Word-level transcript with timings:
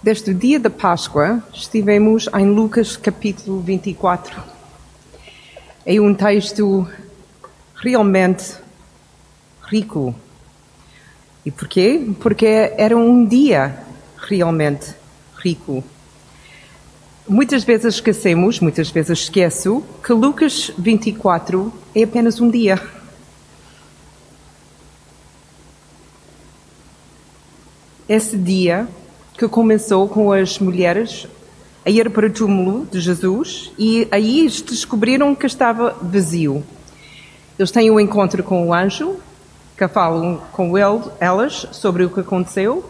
Desde 0.00 0.30
o 0.30 0.34
dia 0.34 0.60
da 0.60 0.70
Páscoa, 0.70 1.42
estivemos 1.52 2.28
em 2.32 2.46
Lucas 2.46 2.96
capítulo 2.96 3.60
24. 3.60 4.40
É 5.84 6.00
um 6.00 6.14
texto 6.14 6.88
realmente 7.74 8.54
rico. 9.64 10.14
E 11.44 11.50
porquê? 11.50 12.12
Porque 12.20 12.46
era 12.46 12.96
um 12.96 13.26
dia 13.26 13.76
realmente 14.18 14.94
rico. 15.36 15.82
Muitas 17.28 17.64
vezes 17.64 17.94
esquecemos, 17.94 18.60
muitas 18.60 18.90
vezes 18.90 19.18
esqueço, 19.18 19.82
que 20.06 20.12
Lucas 20.12 20.72
24 20.78 21.72
é 21.92 22.04
apenas 22.04 22.40
um 22.40 22.48
dia. 22.48 22.80
Esse 28.08 28.36
dia 28.36 28.88
que 29.38 29.46
começou 29.46 30.08
com 30.08 30.32
as 30.32 30.58
mulheres 30.58 31.28
a 31.86 31.90
ir 31.90 32.10
para 32.10 32.26
o 32.26 32.30
túmulo 32.30 32.84
de 32.90 32.98
Jesus 32.98 33.70
e 33.78 34.08
aí 34.10 34.48
descobriram 34.66 35.32
que 35.32 35.46
estava 35.46 35.96
vazio. 36.02 36.64
Eles 37.56 37.70
têm 37.70 37.88
um 37.88 38.00
encontro 38.00 38.42
com 38.42 38.66
o 38.66 38.74
anjo, 38.74 39.14
que 39.76 39.86
falam 39.86 40.42
com 40.50 40.76
ele, 40.76 41.04
elas 41.20 41.68
sobre 41.70 42.04
o 42.04 42.10
que 42.10 42.18
aconteceu. 42.18 42.84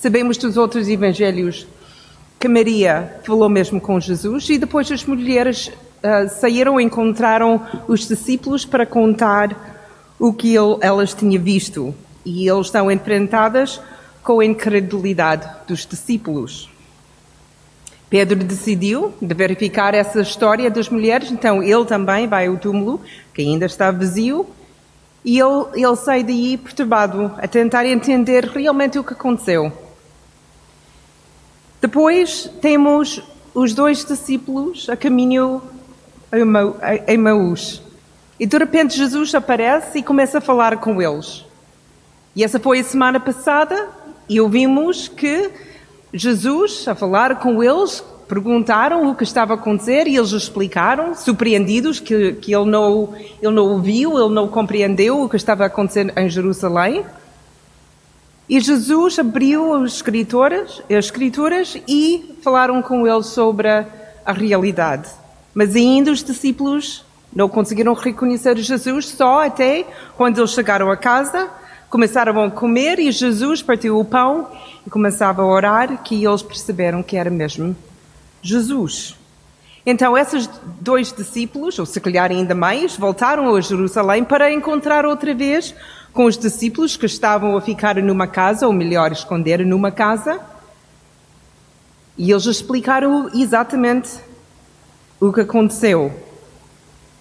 Sabemos 0.00 0.36
dos 0.36 0.56
outros 0.56 0.88
evangelhos 0.88 1.64
que 2.40 2.48
Maria 2.48 3.20
falou 3.22 3.48
mesmo 3.48 3.80
com 3.80 4.00
Jesus 4.00 4.50
e 4.50 4.58
depois 4.58 4.90
as 4.90 5.04
mulheres 5.04 5.68
uh, 5.68 6.28
saíram 6.40 6.80
e 6.80 6.82
encontraram 6.82 7.64
os 7.86 8.08
discípulos 8.08 8.64
para 8.64 8.84
contar 8.84 9.78
o 10.18 10.32
que 10.32 10.56
ele, 10.56 10.76
elas 10.80 11.14
tinham 11.14 11.40
visto. 11.40 11.94
E 12.24 12.48
eles 12.48 12.66
estão 12.66 12.90
enfrentadas 12.90 13.80
com 14.24 14.40
a 14.40 14.44
incredulidade 14.44 15.48
dos 15.68 15.86
discípulos. 15.86 16.70
Pedro 18.08 18.42
decidiu 18.42 19.12
de 19.20 19.34
verificar 19.34 19.94
essa 19.94 20.20
história 20.20 20.70
das 20.70 20.88
mulheres, 20.88 21.30
então 21.30 21.62
ele 21.62 21.84
também 21.84 22.26
vai 22.26 22.46
ao 22.46 22.56
túmulo, 22.56 23.00
que 23.34 23.42
ainda 23.42 23.66
está 23.66 23.90
vazio, 23.90 24.46
e 25.24 25.38
ele, 25.38 25.66
ele 25.74 25.96
sai 25.96 26.24
daí 26.24 26.56
perturbado, 26.56 27.32
a 27.36 27.46
tentar 27.46 27.86
entender 27.86 28.44
realmente 28.44 28.98
o 28.98 29.04
que 29.04 29.12
aconteceu. 29.12 29.72
Depois 31.80 32.50
temos 32.62 33.22
os 33.54 33.74
dois 33.74 34.04
discípulos 34.04 34.88
a 34.88 34.96
caminho 34.96 35.60
a 36.80 37.12
Emaús. 37.12 37.82
E 38.40 38.46
de 38.46 38.58
repente 38.58 38.96
Jesus 38.96 39.34
aparece 39.34 39.98
e 39.98 40.02
começa 40.02 40.38
a 40.38 40.40
falar 40.40 40.78
com 40.78 41.00
eles. 41.00 41.44
E 42.34 42.42
essa 42.42 42.58
foi 42.58 42.80
a 42.80 42.84
semana 42.84 43.20
passada, 43.20 43.88
e 44.28 44.40
ouvimos 44.40 45.08
que 45.08 45.50
Jesus, 46.12 46.86
a 46.86 46.94
falar 46.94 47.40
com 47.40 47.62
eles, 47.62 48.02
perguntaram 48.28 49.10
o 49.10 49.14
que 49.14 49.24
estava 49.24 49.54
a 49.54 49.56
acontecer 49.56 50.06
e 50.06 50.16
eles 50.16 50.30
explicaram, 50.30 51.14
surpreendidos, 51.14 52.00
que, 52.00 52.32
que 52.34 52.54
ele, 52.54 52.70
não, 52.70 53.14
ele 53.42 53.52
não 53.52 53.68
ouviu, 53.68 54.18
ele 54.18 54.32
não 54.32 54.48
compreendeu 54.48 55.22
o 55.22 55.28
que 55.28 55.36
estava 55.36 55.64
a 55.64 55.66
acontecer 55.66 56.12
em 56.16 56.28
Jerusalém. 56.28 57.04
E 58.48 58.60
Jesus 58.60 59.18
abriu 59.18 59.74
as 59.74 59.94
escrituras, 59.94 60.82
as 60.88 61.04
escrituras 61.06 61.76
e 61.88 62.38
falaram 62.42 62.82
com 62.82 63.06
ele 63.06 63.22
sobre 63.22 63.68
a 63.68 64.32
realidade. 64.32 65.08
Mas 65.54 65.74
ainda 65.74 66.10
os 66.10 66.22
discípulos 66.22 67.04
não 67.34 67.48
conseguiram 67.48 67.94
reconhecer 67.94 68.56
Jesus 68.58 69.08
só 69.08 69.44
até 69.46 69.84
quando 70.16 70.38
eles 70.38 70.50
chegaram 70.50 70.90
a 70.90 70.96
casa 70.96 71.50
Começaram 71.94 72.42
a 72.42 72.50
comer 72.50 72.98
e 72.98 73.12
Jesus 73.12 73.62
partiu 73.62 74.00
o 74.00 74.04
pão 74.04 74.48
e 74.84 74.90
começava 74.90 75.42
a 75.42 75.46
orar, 75.46 76.02
que 76.02 76.24
eles 76.24 76.42
perceberam 76.42 77.04
que 77.04 77.16
era 77.16 77.30
mesmo 77.30 77.76
Jesus. 78.42 79.14
Então, 79.86 80.18
esses 80.18 80.50
dois 80.80 81.12
discípulos, 81.12 81.78
ou 81.78 81.86
se 81.86 82.00
calhar 82.00 82.32
ainda 82.32 82.52
mais, 82.52 82.96
voltaram 82.96 83.54
a 83.54 83.60
Jerusalém 83.60 84.24
para 84.24 84.52
encontrar 84.52 85.06
outra 85.06 85.32
vez 85.32 85.72
com 86.12 86.24
os 86.24 86.36
discípulos 86.36 86.96
que 86.96 87.06
estavam 87.06 87.56
a 87.56 87.60
ficar 87.60 87.94
numa 88.02 88.26
casa, 88.26 88.66
ou 88.66 88.72
melhor, 88.72 89.12
esconder 89.12 89.64
numa 89.64 89.92
casa. 89.92 90.40
E 92.18 92.32
eles 92.32 92.46
explicaram 92.46 93.30
exatamente 93.32 94.18
o 95.20 95.32
que 95.32 95.42
aconteceu. 95.42 96.12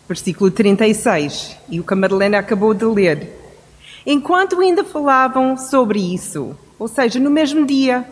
Versículo 0.08 0.50
36, 0.50 1.58
e 1.70 1.80
o 1.80 1.84
que 1.84 1.94
a 1.94 1.96
Madalena 1.96 2.40
acabou 2.40 2.74
de 2.74 2.86
ler. 2.86 3.43
Enquanto 4.06 4.60
ainda 4.60 4.84
falavam 4.84 5.56
sobre 5.56 6.14
isso, 6.14 6.56
ou 6.78 6.88
seja, 6.88 7.20
no 7.20 7.30
mesmo 7.30 7.66
dia, 7.66 8.06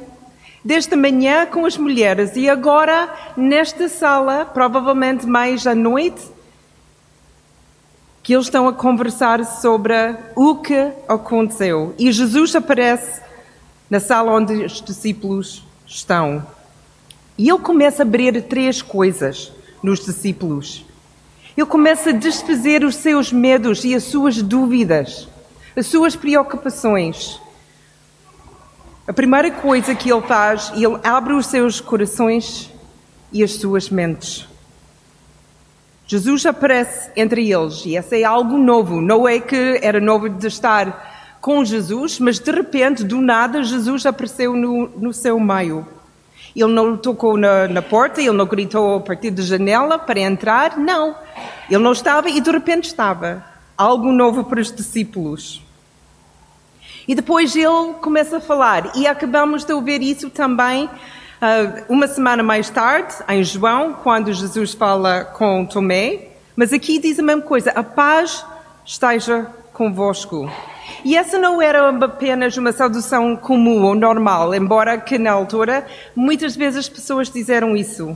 desde 0.63 0.95
manhã 0.95 1.45
com 1.45 1.65
as 1.65 1.77
mulheres 1.77 2.35
e 2.35 2.49
agora 2.49 3.13
nesta 3.35 3.89
sala, 3.89 4.45
provavelmente 4.45 5.25
mais 5.25 5.67
à 5.67 5.75
noite, 5.75 6.21
que 8.23 8.33
eles 8.33 8.45
estão 8.45 8.67
a 8.67 8.73
conversar 8.73 9.43
sobre 9.43 9.93
o 10.35 10.55
que 10.55 10.91
aconteceu. 11.07 11.93
E 11.97 12.11
Jesus 12.11 12.55
aparece 12.55 13.21
na 13.89 13.99
sala 13.99 14.31
onde 14.31 14.63
os 14.63 14.81
discípulos 14.81 15.63
estão. 15.85 16.45
E 17.37 17.49
ele 17.49 17.59
começa 17.59 18.03
a 18.03 18.05
abrir 18.05 18.41
três 18.43 18.81
coisas 18.81 19.51
nos 19.81 20.05
discípulos. 20.05 20.85
Ele 21.57 21.65
começa 21.65 22.11
a 22.11 22.13
desfazer 22.13 22.85
os 22.85 22.95
seus 22.95 23.33
medos 23.33 23.83
e 23.83 23.95
as 23.95 24.03
suas 24.03 24.41
dúvidas 24.41 25.27
as 25.75 25.87
suas 25.87 26.15
preocupações. 26.15 27.39
A 29.07 29.13
primeira 29.13 29.51
coisa 29.51 29.95
que 29.95 30.11
ele 30.11 30.21
faz, 30.21 30.71
ele 30.75 30.99
abre 31.03 31.33
os 31.33 31.47
seus 31.47 31.81
corações 31.81 32.69
e 33.31 33.43
as 33.43 33.53
suas 33.53 33.89
mentes. 33.89 34.47
Jesus 36.05 36.45
aparece 36.45 37.09
entre 37.15 37.51
eles 37.51 37.85
e 37.85 37.95
esse 37.95 38.21
é 38.21 38.23
algo 38.23 38.57
novo. 38.57 39.01
Não 39.01 39.27
é 39.27 39.39
que 39.39 39.79
era 39.81 39.99
novo 39.99 40.29
de 40.29 40.47
estar 40.47 41.37
com 41.39 41.63
Jesus, 41.63 42.19
mas 42.19 42.37
de 42.37 42.51
repente, 42.51 43.03
do 43.03 43.21
nada, 43.21 43.63
Jesus 43.63 44.05
apareceu 44.05 44.53
no, 44.53 44.87
no 44.89 45.13
seu 45.13 45.39
meio. 45.39 45.87
Ele 46.55 46.71
não 46.71 46.97
tocou 46.97 47.37
na, 47.37 47.67
na, 47.67 47.81
porta, 47.81 48.19
ele 48.19 48.31
não 48.31 48.45
gritou 48.45 48.97
a 48.97 48.99
partir 48.99 49.31
da 49.31 49.41
janela 49.41 49.97
para 49.97 50.19
entrar, 50.19 50.77
não. 50.77 51.15
Ele 51.69 51.81
não 51.81 51.93
estava 51.93 52.29
e 52.29 52.41
de 52.41 52.51
repente 52.51 52.85
estava 52.85 53.50
algo 53.81 54.11
novo 54.11 54.43
para 54.43 54.61
os 54.61 54.71
discípulos. 54.71 55.63
E 57.07 57.15
depois 57.15 57.55
ele 57.55 57.93
começa 57.99 58.37
a 58.37 58.41
falar, 58.41 58.95
e 58.95 59.07
acabamos 59.07 59.65
de 59.65 59.73
ouvir 59.73 60.03
isso 60.03 60.29
também 60.29 60.85
uh, 60.85 61.83
uma 61.89 62.07
semana 62.07 62.43
mais 62.43 62.69
tarde, 62.69 63.15
em 63.27 63.43
João, 63.43 63.93
quando 63.93 64.31
Jesus 64.31 64.75
fala 64.75 65.25
com 65.25 65.65
Tomé. 65.65 66.27
Mas 66.55 66.71
aqui 66.71 66.99
diz 66.99 67.17
a 67.17 67.23
mesma 67.23 67.41
coisa: 67.41 67.71
a 67.71 67.81
paz 67.81 68.45
esteja 68.85 69.47
convosco. 69.73 70.47
E 71.03 71.17
essa 71.17 71.39
não 71.39 71.59
era 71.59 71.89
apenas 71.89 72.55
uma 72.57 72.71
saudação 72.71 73.35
comum 73.35 73.83
ou 73.83 73.95
normal, 73.95 74.53
embora 74.53 74.99
que 74.99 75.17
na 75.17 75.31
altura 75.31 75.87
muitas 76.15 76.55
vezes 76.55 76.81
as 76.81 76.89
pessoas 76.89 77.31
disseram 77.31 77.75
isso. 77.75 78.15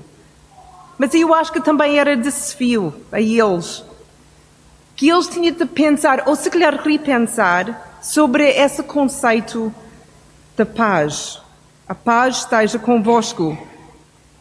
Mas 0.96 1.12
eu 1.16 1.34
acho 1.34 1.52
que 1.52 1.60
também 1.60 1.98
era 1.98 2.16
desafio 2.16 2.94
a 3.12 3.20
eles 3.20 3.84
que 4.96 5.10
eles 5.10 5.28
tinham 5.28 5.54
de 5.54 5.66
pensar, 5.66 6.24
ou 6.26 6.36
se 6.36 6.50
calhar 6.50 6.82
repensar, 6.82 8.00
sobre 8.02 8.50
esse 8.50 8.82
conceito 8.84 9.74
da 10.56 10.66
paz. 10.66 11.42
A 11.88 11.94
paz 11.94 12.38
esteja 12.38 12.80
convosco. 12.80 13.58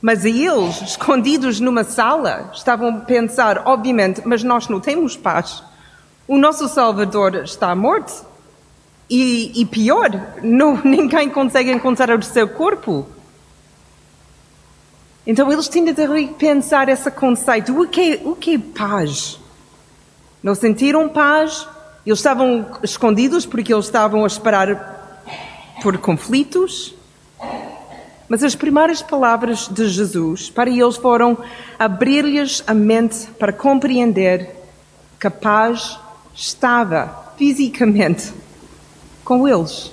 Mas 0.01 0.25
eles, 0.25 0.83
escondidos 0.83 1.61
numa 1.61 1.83
sala, 1.83 2.51
estavam 2.55 2.89
a 2.91 3.01
pensar, 3.01 3.63
obviamente, 3.67 4.21
mas 4.25 4.43
nós 4.43 4.69
não 4.69 4.79
temos 4.79 5.17
paz. 5.17 5.63
O 6.29 6.37
nosso 6.37 6.69
Salvador 6.69 7.37
está 7.37 7.75
morto. 7.75 8.25
E, 9.09 9.53
e 9.61 9.65
pior, 9.67 10.11
não, 10.43 10.81
ninguém 10.85 11.29
consegue 11.31 11.73
encontrar 11.73 12.19
o 12.19 12.23
seu 12.23 12.49
corpo. 12.49 13.07
Então 15.27 15.51
eles 15.51 15.69
tinham 15.69 15.93
de 15.93 16.07
repensar 16.07 16.89
esse 16.89 17.11
conceito. 17.11 17.79
O 17.81 17.89
que, 17.89 18.15
é, 18.15 18.21
o 18.25 18.37
que 18.37 18.55
é 18.55 18.59
paz? 18.59 19.39
Não 20.45 20.55
sentiram 20.55 21.09
paz, 21.09 21.67
eles 22.05 22.19
estavam 22.19 22.67
escondidos 22.83 23.47
porque 23.47 23.73
eles 23.73 23.87
estavam 23.87 24.25
a 24.25 24.27
esperar 24.27 25.25
por 25.83 25.97
conflitos. 25.97 26.95
Mas 28.29 28.45
as 28.45 28.55
primeiras 28.55 29.01
palavras 29.01 29.69
de 29.69 29.89
Jesus 29.89 30.51
para 30.51 30.69
eles 30.69 30.99
foram 30.99 31.39
abrir-lhes 31.79 32.63
a 32.67 32.75
mente 32.75 33.27
para 33.39 33.55
compreender 33.55 34.55
que 35.19 35.27
a 35.27 35.31
paz 35.31 35.99
estava 36.35 37.33
fisicamente 37.39 38.31
com 39.25 39.49
eles. 39.49 39.91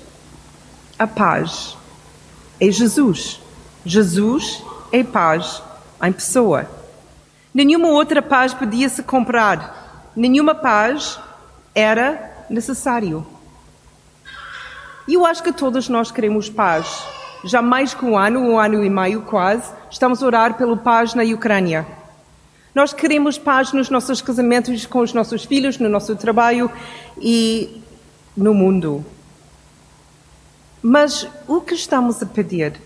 A 1.00 1.07
paz 1.07 1.77
é 2.59 2.69
Jesus. 2.69 3.39
Jesus 3.86 4.62
é 4.92 5.01
paz 5.01 5.63
em 6.03 6.12
pessoa. 6.12 6.69
Nenhuma 7.53 7.88
outra 7.88 8.21
paz 8.21 8.53
podia 8.53 8.89
se 8.89 9.01
comprar 9.01 9.81
nenhuma 10.16 10.56
paz 10.56 11.19
era 11.74 12.46
necessário. 12.50 13.25
E 15.08 15.13
eu 15.13 15.25
acho 15.25 15.44
que 15.44 15.52
todos 15.52 15.90
nós 15.90 16.12
queremos 16.12 16.50
paz. 16.50 17.04
já 17.44 17.62
mais 17.62 17.94
que 17.94 18.06
um 18.06 18.18
ano, 18.18 18.40
um 18.40 18.60
ano 18.60 18.84
e 18.84 18.90
meio 18.90 19.24
quase, 19.24 19.72
estamos 19.90 20.22
a 20.22 20.25
orar 20.25 20.54
pelo 20.54 20.78
paz 20.78 21.16
na 21.16 21.24
Ucrânia. 21.24 21.88
Nós 22.74 22.94
queremos 22.94 23.38
paz 23.38 23.74
nos 23.74 23.90
nossos 23.90 24.22
casamentos, 24.22 24.86
com 24.86 25.00
os 25.00 25.12
nossos 25.12 25.44
filhos, 25.44 25.80
no 25.80 25.90
nosso 25.90 26.16
trabalho 26.16 26.72
e 27.19 27.81
no 28.38 28.54
mundo. 28.54 29.04
Mas 30.81 31.28
o 31.48 31.62
que 31.62 31.74
estamos 31.74 32.22
a 32.22 32.25
pedir? 32.25 32.80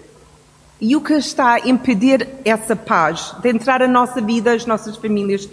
E 0.81 0.95
o 0.95 1.01
que 1.01 1.13
está 1.13 1.54
a 1.54 1.60
impedir 1.60 2.27
essa 2.44 2.75
paz 2.75 3.36
de 3.42 3.50
entrar 3.50 3.81
na 3.81 3.88
nossa 3.88 4.22
vida, 4.22 4.54
as 4.54 4.66
nossas 4.66 4.98
famílias 4.98 5.48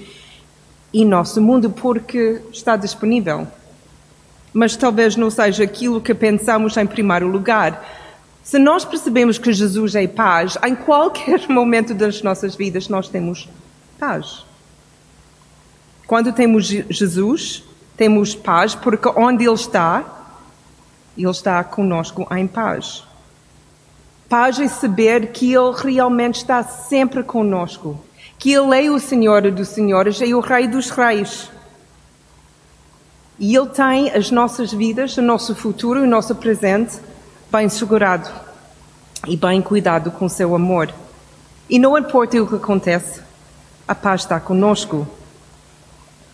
e 0.92 1.04
nosso 1.04 1.40
mundo? 1.40 1.70
Porque 1.70 2.40
está 2.52 2.76
disponível. 2.76 3.46
Mas 4.52 4.76
talvez 4.76 5.16
não 5.16 5.30
seja 5.30 5.64
aquilo 5.64 6.00
que 6.00 6.14
pensamos 6.14 6.76
em 6.76 6.86
primeiro 6.86 7.26
lugar. 7.26 7.82
Se 8.42 8.58
nós 8.58 8.84
percebemos 8.84 9.38
que 9.38 9.52
Jesus 9.52 9.94
é 9.94 10.06
paz, 10.06 10.58
em 10.64 10.74
qualquer 10.74 11.46
momento 11.50 11.94
das 11.94 12.22
nossas 12.22 12.54
vidas 12.54 12.88
nós 12.88 13.08
temos 13.08 13.48
paz. 13.98 14.44
Quando 16.06 16.32
temos 16.32 16.66
Jesus, 16.66 17.64
temos 17.96 18.34
paz, 18.34 18.74
porque 18.74 19.08
onde 19.16 19.44
Ele 19.44 19.54
está, 19.54 20.04
Ele 21.16 21.30
está 21.30 21.62
conosco 21.64 22.26
em 22.34 22.46
paz. 22.46 23.04
Paz 24.28 24.58
é 24.58 24.66
saber 24.66 25.28
que 25.28 25.54
Ele 25.54 25.72
realmente 25.74 26.36
está 26.36 26.62
sempre 26.62 27.22
conosco, 27.22 27.98
que 28.42 28.52
Ele 28.52 28.76
é 28.76 28.90
o 28.90 28.98
Senhor 28.98 29.48
dos 29.52 29.68
Senhores 29.68 30.20
e 30.20 30.34
o 30.34 30.40
Rei 30.40 30.66
dos 30.66 30.90
Reis. 30.90 31.48
E 33.38 33.56
Ele 33.56 33.68
tem 33.68 34.10
as 34.10 34.32
nossas 34.32 34.72
vidas, 34.72 35.16
o 35.16 35.22
nosso 35.22 35.54
futuro, 35.54 36.02
o 36.02 36.08
nosso 36.08 36.34
presente 36.34 36.98
bem 37.52 37.68
segurado 37.68 38.28
e 39.28 39.36
bem 39.36 39.62
cuidado 39.62 40.10
com 40.10 40.28
seu 40.28 40.56
amor. 40.56 40.92
E 41.70 41.78
não 41.78 41.96
importa 41.96 42.42
o 42.42 42.48
que 42.48 42.56
acontece, 42.56 43.22
a 43.86 43.94
paz 43.94 44.22
está 44.22 44.40
conosco. 44.40 45.06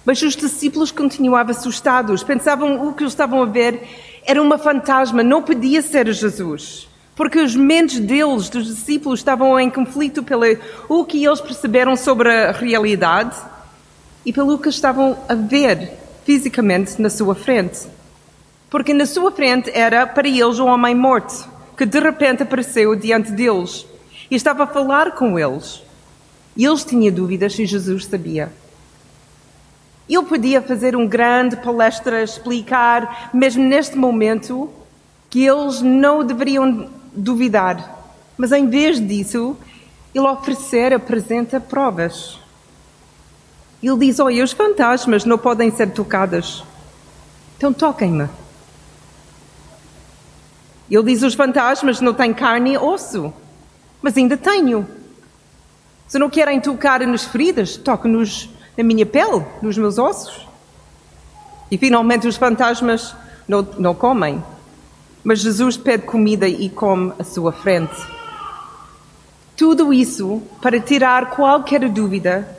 Mas 0.02 0.22
os 0.22 0.34
discípulos 0.34 0.90
continuavam 0.90 1.50
assustados, 1.50 2.22
pensavam 2.22 2.88
o 2.88 2.94
que 2.94 3.04
estavam 3.04 3.42
a 3.42 3.46
ver 3.46 3.86
era 4.24 4.40
uma 4.40 4.56
fantasma, 4.56 5.22
não 5.22 5.42
podia 5.42 5.82
ser 5.82 6.10
Jesus. 6.10 6.88
Porque 7.18 7.40
os 7.40 7.56
mentes 7.56 7.98
deles, 7.98 8.48
dos 8.48 8.64
discípulos, 8.64 9.18
estavam 9.18 9.58
em 9.58 9.68
conflito 9.68 10.22
pelo 10.22 10.44
o 10.88 11.04
que 11.04 11.26
eles 11.26 11.40
perceberam 11.40 11.96
sobre 11.96 12.30
a 12.30 12.52
realidade 12.52 13.36
e 14.24 14.32
pelo 14.32 14.56
que 14.56 14.68
estavam 14.68 15.18
a 15.28 15.34
ver 15.34 15.94
fisicamente 16.24 17.02
na 17.02 17.10
sua 17.10 17.34
frente. 17.34 17.88
Porque 18.70 18.94
na 18.94 19.04
sua 19.04 19.32
frente 19.32 19.68
era 19.74 20.06
para 20.06 20.28
eles 20.28 20.60
um 20.60 20.68
homem 20.68 20.94
morto, 20.94 21.50
que 21.76 21.84
de 21.84 21.98
repente 21.98 22.44
apareceu 22.44 22.94
diante 22.94 23.32
deles 23.32 23.84
e 24.30 24.36
estava 24.36 24.62
a 24.62 24.68
falar 24.68 25.10
com 25.16 25.36
eles. 25.36 25.82
E 26.56 26.64
eles 26.64 26.84
tinham 26.84 27.12
dúvidas 27.12 27.52
se 27.52 27.66
Jesus 27.66 28.04
sabia. 28.04 28.52
Ele 30.08 30.22
podia 30.22 30.62
fazer 30.62 30.94
um 30.94 31.04
grande 31.04 31.56
palestra, 31.56 32.22
explicar, 32.22 33.28
mesmo 33.34 33.64
neste 33.64 33.98
momento, 33.98 34.70
que 35.28 35.44
eles 35.44 35.82
não 35.82 36.24
deveriam 36.24 36.96
duvidar. 37.18 37.96
Mas 38.36 38.52
em 38.52 38.68
vez 38.68 39.00
disso, 39.00 39.56
ele 40.14 40.26
oferecer, 40.26 40.92
apresenta 40.92 41.60
provas. 41.60 42.38
Ele 43.82 43.98
diz: 43.98 44.18
Olha, 44.18 44.42
os 44.42 44.52
fantasmas 44.52 45.24
não 45.24 45.38
podem 45.38 45.70
ser 45.70 45.90
tocados. 45.90 46.64
Então 47.56 47.72
toquem-me. 47.72 48.28
Ele 50.90 51.02
diz: 51.04 51.22
Os 51.22 51.34
fantasmas 51.34 52.00
não 52.00 52.14
têm 52.14 52.32
carne 52.32 52.74
e 52.74 52.78
osso. 52.78 53.32
Mas 54.00 54.16
ainda 54.16 54.36
tenho. 54.36 54.86
Se 56.06 56.18
não 56.18 56.30
querem 56.30 56.60
tocar 56.60 57.00
nas 57.00 57.24
feridas, 57.24 57.76
toque-nos 57.76 58.48
na 58.76 58.84
minha 58.84 59.04
pele, 59.04 59.44
nos 59.60 59.76
meus 59.76 59.98
ossos. 59.98 60.46
E 61.70 61.76
finalmente 61.76 62.26
os 62.26 62.36
fantasmas 62.36 63.14
não, 63.46 63.62
não 63.78 63.94
comem. 63.94 64.42
Mas 65.28 65.40
Jesus 65.40 65.76
pede 65.76 66.04
comida 66.04 66.48
e 66.48 66.70
come 66.70 67.12
à 67.18 67.22
sua 67.22 67.52
frente. 67.52 67.94
Tudo 69.54 69.92
isso 69.92 70.40
para 70.62 70.80
tirar 70.80 71.28
qualquer 71.28 71.86
dúvida 71.86 72.56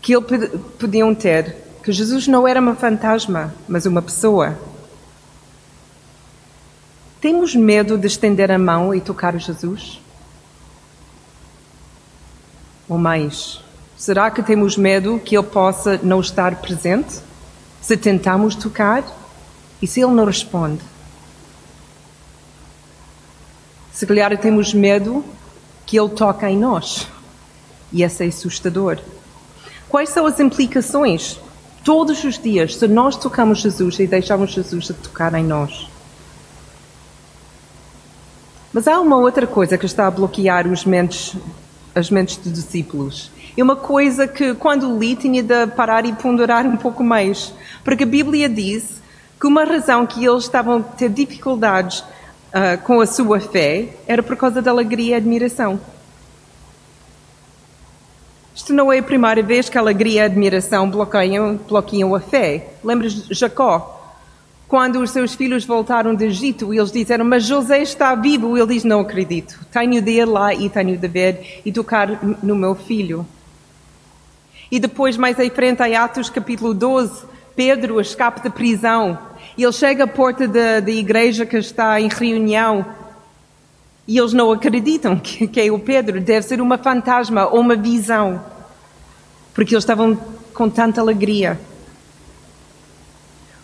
que 0.00 0.14
eles 0.14 0.48
podiam 0.78 1.12
ter 1.12 1.56
que 1.82 1.90
Jesus 1.90 2.28
não 2.28 2.46
era 2.46 2.60
uma 2.60 2.76
fantasma, 2.76 3.52
mas 3.66 3.84
uma 3.84 4.00
pessoa. 4.00 4.56
Temos 7.20 7.56
medo 7.56 7.98
de 7.98 8.06
estender 8.06 8.52
a 8.52 8.56
mão 8.56 8.94
e 8.94 9.00
tocar 9.00 9.36
Jesus? 9.36 10.00
Ou 12.88 12.96
mais, 12.96 13.60
será 13.96 14.30
que 14.30 14.40
temos 14.40 14.76
medo 14.76 15.18
que 15.18 15.36
Ele 15.36 15.48
possa 15.48 15.98
não 16.00 16.20
estar 16.20 16.60
presente? 16.60 17.18
Se 17.82 17.96
tentamos 17.96 18.54
tocar 18.54 19.02
e 19.82 19.86
se 19.88 20.00
Ele 20.00 20.12
não 20.12 20.24
responde? 20.24 20.99
Se 24.00 24.06
calhar 24.06 24.34
temos 24.38 24.72
medo 24.72 25.22
que 25.84 26.00
Ele 26.00 26.08
toque 26.08 26.46
em 26.46 26.56
nós 26.56 27.06
e 27.92 28.02
esse 28.02 28.24
é 28.24 28.28
assustador. 28.28 28.98
Quais 29.90 30.08
são 30.08 30.24
as 30.24 30.40
implicações 30.40 31.38
todos 31.84 32.24
os 32.24 32.38
dias 32.38 32.76
se 32.76 32.88
nós 32.88 33.14
tocamos 33.14 33.58
Jesus 33.58 33.98
e 33.98 34.06
deixamos 34.06 34.52
Jesus 34.52 34.90
tocar 35.02 35.34
em 35.34 35.44
nós? 35.44 35.86
Mas 38.72 38.88
há 38.88 38.98
uma 38.98 39.18
outra 39.18 39.46
coisa 39.46 39.76
que 39.76 39.84
está 39.84 40.06
a 40.06 40.10
bloquear 40.10 40.66
os 40.66 40.86
mentes, 40.86 41.36
as 41.94 42.08
mentes 42.08 42.38
dos 42.38 42.54
discípulos. 42.54 43.30
É 43.54 43.62
uma 43.62 43.76
coisa 43.76 44.26
que, 44.26 44.54
quando 44.54 44.98
li, 44.98 45.14
tinha 45.14 45.42
de 45.42 45.66
parar 45.66 46.06
e 46.06 46.14
ponderar 46.14 46.64
um 46.64 46.78
pouco 46.78 47.04
mais. 47.04 47.52
Porque 47.84 48.04
a 48.04 48.06
Bíblia 48.06 48.48
diz 48.48 49.02
que 49.38 49.46
uma 49.46 49.64
razão 49.64 50.06
que 50.06 50.24
eles 50.24 50.44
estavam 50.44 50.78
a 50.78 50.82
ter 50.82 51.10
dificuldades 51.10 52.02
uh, 52.50 52.80
com 52.82 53.00
a 53.00 53.06
sua 53.06 53.40
fé 53.40 53.88
era 54.06 54.22
por 54.22 54.36
causa 54.36 54.60
da 54.60 54.70
alegria 54.70 55.12
e 55.12 55.14
admiração. 55.14 55.80
Isto 58.54 58.74
não 58.74 58.92
é 58.92 58.98
a 58.98 59.02
primeira 59.02 59.42
vez 59.42 59.68
que 59.68 59.78
a 59.78 59.80
alegria 59.80 60.12
e 60.12 60.20
a 60.20 60.24
admiração 60.26 60.90
bloqueiam, 60.90 61.58
bloqueiam 61.68 62.14
a 62.14 62.20
fé. 62.20 62.74
Lembras 62.84 63.12
Jacó? 63.30 63.96
Quando 64.68 65.00
os 65.00 65.10
seus 65.10 65.34
filhos 65.34 65.64
voltaram 65.64 66.14
do 66.14 66.22
Egito, 66.22 66.72
eles 66.72 66.92
disseram: 66.92 67.24
Mas 67.24 67.44
José 67.44 67.82
está 67.82 68.14
vivo. 68.14 68.56
Ele 68.56 68.74
diz: 68.74 68.84
Não 68.84 69.00
acredito. 69.00 69.58
Tenho 69.72 70.00
de 70.00 70.10
ir 70.12 70.24
lá 70.24 70.54
e 70.54 70.68
tenho 70.68 70.96
de 70.96 71.08
ver 71.08 71.60
e 71.64 71.72
tocar 71.72 72.22
no 72.42 72.54
meu 72.54 72.74
filho. 72.74 73.26
E 74.70 74.78
depois, 74.78 75.16
mais 75.16 75.38
em 75.38 75.50
frente, 75.50 75.82
em 75.82 75.96
Atos 75.96 76.30
capítulo 76.30 76.72
12, 76.72 77.24
Pedro 77.56 78.00
escapa 78.00 78.40
da 78.40 78.50
prisão. 78.50 79.18
E 79.60 79.62
ele 79.62 79.74
chega 79.74 80.04
à 80.04 80.06
porta 80.06 80.48
da, 80.48 80.80
da 80.80 80.90
igreja 80.90 81.44
que 81.44 81.58
está 81.58 82.00
em 82.00 82.08
reunião. 82.08 82.82
E 84.08 84.16
eles 84.16 84.32
não 84.32 84.50
acreditam 84.50 85.18
que, 85.18 85.46
que 85.46 85.60
é 85.60 85.70
o 85.70 85.78
Pedro. 85.78 86.18
Deve 86.18 86.46
ser 86.46 86.62
uma 86.62 86.78
fantasma 86.78 87.46
ou 87.46 87.60
uma 87.60 87.76
visão. 87.76 88.42
Porque 89.52 89.74
eles 89.74 89.84
estavam 89.84 90.18
com 90.54 90.70
tanta 90.70 91.02
alegria. 91.02 91.60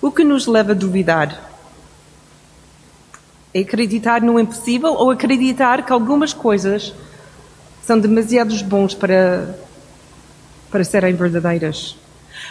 O 0.02 0.12
que 0.12 0.22
nos 0.22 0.46
leva 0.46 0.72
a 0.72 0.74
duvidar? 0.74 1.50
É 3.54 3.60
acreditar 3.60 4.20
no 4.20 4.38
impossível 4.38 4.92
ou 4.92 5.10
acreditar 5.10 5.82
que 5.82 5.94
algumas 5.94 6.34
coisas 6.34 6.92
são 7.82 7.98
demasiados 7.98 8.60
bons 8.60 8.94
para, 8.94 9.58
para 10.70 10.84
serem 10.84 11.14
verdadeiras? 11.14 11.96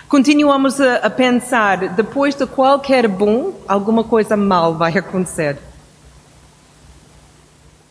Continuamos 0.07 0.79
a, 0.79 0.95
a 0.97 1.09
pensar, 1.09 1.89
depois 1.95 2.35
de 2.35 2.45
qualquer 2.45 3.07
bom, 3.07 3.53
alguma 3.67 4.03
coisa 4.03 4.37
mal 4.37 4.75
vai 4.75 4.97
acontecer. 4.97 5.57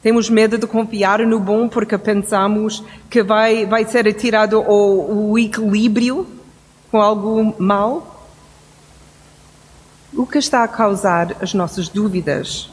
Temos 0.02 0.28
medo 0.28 0.58
de 0.58 0.66
confiar 0.66 1.20
no 1.20 1.40
bom 1.40 1.68
porque 1.68 1.96
pensamos 1.96 2.84
que 3.08 3.22
vai, 3.22 3.64
vai 3.64 3.86
ser 3.86 4.12
tirado 4.12 4.60
o, 4.60 5.30
o 5.32 5.38
equilíbrio 5.38 6.26
com 6.90 7.00
algo 7.00 7.54
mal 7.58 8.14
o 10.16 10.26
que 10.26 10.38
está 10.38 10.62
a 10.62 10.68
causar 10.68 11.36
as 11.40 11.54
nossas 11.54 11.88
dúvidas. 11.88 12.70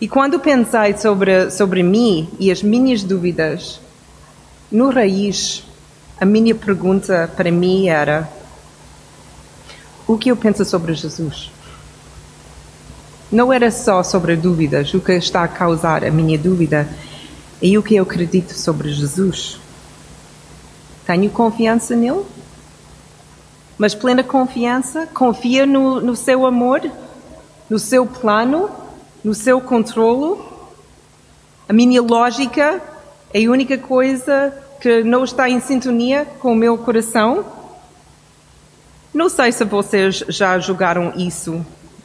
E 0.00 0.08
quando 0.08 0.40
pensei 0.40 0.96
sobre, 0.96 1.50
sobre 1.50 1.82
mim 1.82 2.28
e 2.38 2.50
as 2.50 2.62
minhas 2.62 3.04
dúvidas, 3.04 3.80
no 4.70 4.90
raiz, 4.90 5.62
a 6.20 6.26
minha 6.26 6.54
pergunta 6.54 7.30
para 7.34 7.50
mim 7.50 7.88
era: 7.88 8.30
o 10.06 10.18
que 10.18 10.30
eu 10.30 10.36
penso 10.36 10.64
sobre 10.64 10.94
Jesus? 10.94 11.50
Não 13.32 13.52
era 13.52 13.70
só 13.70 14.02
sobre 14.02 14.36
dúvidas, 14.36 14.92
o 14.92 15.00
que 15.00 15.12
está 15.12 15.44
a 15.44 15.48
causar 15.48 16.04
a 16.04 16.10
minha 16.10 16.36
dúvida 16.36 16.88
e 17.62 17.78
o 17.78 17.82
que 17.82 17.94
eu 17.94 18.02
acredito 18.02 18.52
sobre 18.52 18.92
Jesus. 18.92 19.58
Tenho 21.06 21.30
confiança 21.30 21.96
nele? 21.96 22.24
mas 23.80 23.94
plena 23.94 24.22
confiança, 24.22 25.06
confia 25.06 25.64
no, 25.64 26.02
no 26.02 26.14
seu 26.14 26.44
amor, 26.44 26.82
no 27.70 27.78
seu 27.78 28.04
plano, 28.04 28.68
no 29.24 29.32
seu 29.32 29.58
controlo, 29.58 30.46
A 31.66 31.72
minha 31.72 32.02
lógica 32.02 32.82
é 33.32 33.46
a 33.46 33.50
única 33.50 33.78
coisa 33.78 34.52
que 34.80 35.04
não 35.04 35.24
está 35.24 35.48
em 35.48 35.60
sintonia 35.60 36.26
com 36.38 36.52
o 36.52 36.56
meu 36.56 36.78
coração. 36.78 37.44
Não 39.12 39.28
sei 39.28 39.52
se 39.52 39.64
vocês 39.64 40.24
já 40.28 40.58
jogaram 40.58 41.12
isso, 41.16 41.64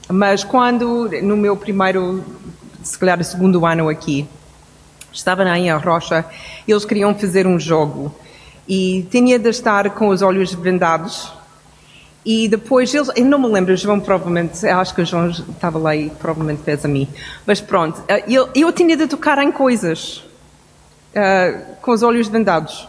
mas 0.10 0.44
quando, 0.44 1.10
no 1.24 1.38
meu 1.38 1.55
primeiro, 1.55 2.24
se 2.84 2.98
calhar, 2.98 3.24
segundo 3.24 3.65
ano 3.65 3.88
aqui, 3.88 4.27
estava 5.13 5.44
na 5.46 5.58
Inha 5.58 5.77
Rocha, 5.77 6.25
eles 6.67 6.84
queriam 6.84 7.15
fazer 7.15 7.48
um 7.48 7.60
jogo 7.60 8.13
e 8.67 9.08
tinha 9.10 9.39
de 9.39 9.50
estar 9.50 9.91
com 9.91 10.10
os 10.10 10.22
olhos 10.22 10.53
vendados 10.53 11.32
e 12.25 12.48
depois 12.48 12.91
eles, 12.94 13.12
eu 13.15 13.24
não 13.24 13.38
me 13.38 13.48
lembro, 13.48 13.77
João 13.77 14.00
provavelmente, 14.00 14.65
acho 14.65 14.96
que 14.96 15.01
o 15.03 15.05
João 15.05 15.29
estava 15.29 15.77
lá 15.77 15.96
e 15.96 16.10
provavelmente 16.10 16.63
fez 16.63 16.84
a 16.84 16.88
mim. 16.88 17.08
Mas 17.46 17.62
pronto, 17.62 18.03
eu, 18.27 18.50
eu 18.55 18.72
tinha 18.72 18.98
de 18.98 19.05
tocar 19.05 19.38
em 19.38 19.51
coisas 19.51 20.24
uh, 21.15 21.75
com 21.81 21.91
os 21.91 22.03
olhos 22.03 22.27
vendados. 22.27 22.88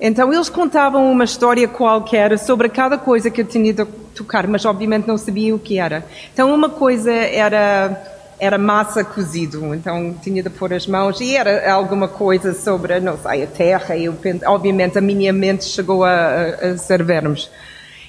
Então 0.00 0.32
eles 0.32 0.48
contavam 0.48 1.10
uma 1.12 1.24
história 1.24 1.68
qualquer 1.68 2.36
sobre 2.38 2.68
cada 2.68 2.98
coisa 2.98 3.30
que 3.30 3.42
eu 3.42 3.44
tinha 3.44 3.72
de 3.72 3.84
tocar, 4.14 4.48
mas 4.48 4.64
obviamente 4.64 5.06
não 5.06 5.16
sabia 5.16 5.54
o 5.54 5.58
que 5.58 5.78
era. 5.78 6.04
Então 6.32 6.52
uma 6.52 6.68
coisa 6.68 7.12
era 7.12 8.08
era 8.40 8.58
massa 8.58 9.04
cozido, 9.04 9.72
então 9.72 10.16
tinha 10.20 10.42
de 10.42 10.50
pôr 10.50 10.74
as 10.74 10.84
mãos 10.84 11.20
e 11.20 11.36
era 11.36 11.72
alguma 11.72 12.08
coisa 12.08 12.52
sobre, 12.52 12.98
não 12.98 13.16
sei, 13.16 13.44
a 13.44 13.46
terra. 13.46 13.94
E 13.94 14.06
eu, 14.06 14.16
obviamente 14.46 14.98
a 14.98 15.00
minha 15.00 15.32
mente 15.32 15.64
chegou 15.64 16.02
a, 16.02 16.10
a, 16.10 16.66
a 16.72 16.76
ser 16.76 17.04
vermes. 17.04 17.48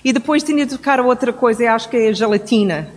E 0.03 0.11
depois 0.11 0.41
tinha 0.41 0.65
de 0.65 0.75
tocar 0.75 0.99
outra 0.99 1.31
coisa, 1.31 1.71
acho 1.71 1.87
que 1.87 1.97
é 1.97 2.09
a 2.09 2.13
gelatina. 2.13 2.89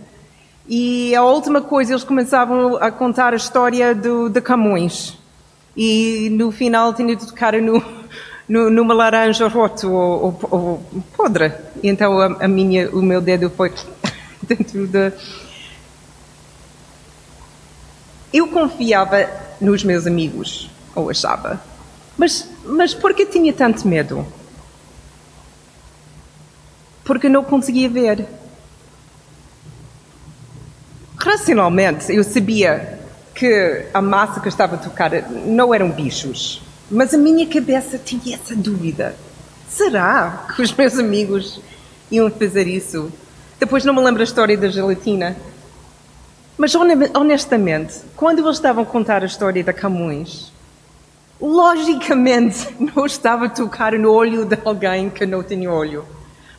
E 0.67 1.15
a 1.15 1.23
última 1.23 1.61
coisa, 1.61 1.93
eles 1.93 2.03
começavam 2.03 2.75
a 2.77 2.89
contar 2.89 3.33
a 3.33 3.35
história 3.35 3.93
do, 3.93 4.29
de 4.29 4.41
Camões. 4.41 5.16
E 5.77 6.29
no 6.31 6.51
final 6.51 6.93
tinha 6.93 7.15
de 7.15 7.25
tocar 7.25 7.53
no, 7.61 7.81
no, 8.49 8.69
numa 8.69 8.93
laranja 8.93 9.47
roto 9.47 9.91
ou, 9.91 10.39
ou, 10.49 10.49
ou 10.51 11.03
podre. 11.15 11.53
E 11.83 11.87
então 11.87 12.19
a, 12.19 12.45
a, 12.45 12.47
minha, 12.47 12.89
o 12.89 13.01
meu 13.01 13.21
dedo 13.21 13.49
foi 13.49 13.71
dentro 14.41 14.87
da. 14.87 15.13
Eu 18.33 18.47
confiava 18.47 19.29
nos 19.61 19.83
meus 19.83 20.05
amigos, 20.05 20.69
ou 20.95 21.09
achava. 21.09 21.61
Mas, 22.17 22.49
mas 22.65 22.93
por 22.93 23.13
que 23.13 23.25
tinha 23.25 23.53
tanto 23.53 23.87
medo? 23.87 24.25
porque 27.07 27.29
não 27.29 27.41
conseguia 27.41 27.89
ver. 27.89 28.27
Racionalmente, 31.17 32.13
eu 32.13 32.23
sabia 32.23 32.96
que 33.37 33.85
a 33.93 34.01
massa 34.01 34.39
que 34.39 34.47
estava 34.49 34.75
a 34.75 34.79
tocar 34.79 35.11
não 35.45 35.71
eram 35.71 35.91
bichos, 35.91 36.59
mas 36.89 37.13
a 37.13 37.17
minha 37.19 37.45
cabeça 37.45 37.99
tinha 37.99 38.35
essa 38.35 38.55
dúvida. 38.55 39.15
Será 39.69 40.47
que 40.55 40.63
os 40.63 40.73
meus 40.73 40.97
amigos 40.97 41.61
iam 42.09 42.31
fazer 42.31 42.67
isso? 42.67 43.11
Depois 43.59 43.85
não 43.85 43.93
me 43.93 44.01
lembro 44.01 44.21
a 44.21 44.23
história 44.23 44.57
da 44.57 44.69
gelatina. 44.69 45.37
Mas 46.57 46.73
honestamente, 47.13 47.99
quando 48.15 48.39
eles 48.39 48.55
estavam 48.55 48.81
a 48.81 48.85
contar 48.87 49.21
a 49.21 49.27
história 49.27 49.63
da 49.63 49.71
Camões, 49.71 50.51
logicamente 51.39 52.73
não 52.95 53.05
estava 53.05 53.45
a 53.45 53.49
tocar 53.49 53.93
no 53.93 54.11
olho 54.11 54.45
de 54.45 54.57
alguém 54.65 55.11
que 55.11 55.27
não 55.27 55.43
tinha 55.43 55.71
olho. 55.71 56.03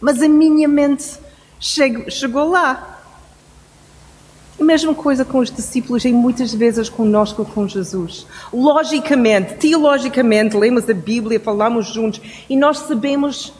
Mas 0.00 0.22
a 0.22 0.28
minha 0.28 0.68
mente 0.68 1.18
chegou 1.58 2.50
lá. 2.50 2.97
A 4.60 4.64
mesma 4.64 4.94
coisa 4.94 5.24
com 5.24 5.38
os 5.38 5.50
discípulos 5.50 6.04
e 6.04 6.12
muitas 6.12 6.52
vezes 6.52 6.88
conosco 6.88 7.44
com 7.44 7.68
Jesus. 7.68 8.26
Logicamente, 8.52 9.54
teologicamente, 9.54 10.56
lemos 10.56 10.88
a 10.88 10.94
Bíblia, 10.94 11.38
falamos 11.38 11.86
juntos 11.86 12.20
e 12.48 12.56
nós 12.56 12.78
sabemos 12.78 13.52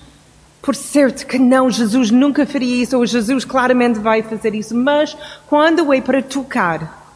por 0.60 0.74
certo 0.74 1.24
que 1.24 1.38
não, 1.38 1.70
Jesus 1.70 2.10
nunca 2.10 2.44
faria 2.44 2.82
isso 2.82 2.96
ou 2.96 3.06
Jesus 3.06 3.44
claramente 3.44 3.98
vai 4.00 4.22
fazer 4.22 4.54
isso. 4.54 4.74
Mas 4.74 5.16
quando 5.46 5.92
é 5.92 6.00
para 6.00 6.20
tocar, 6.20 7.14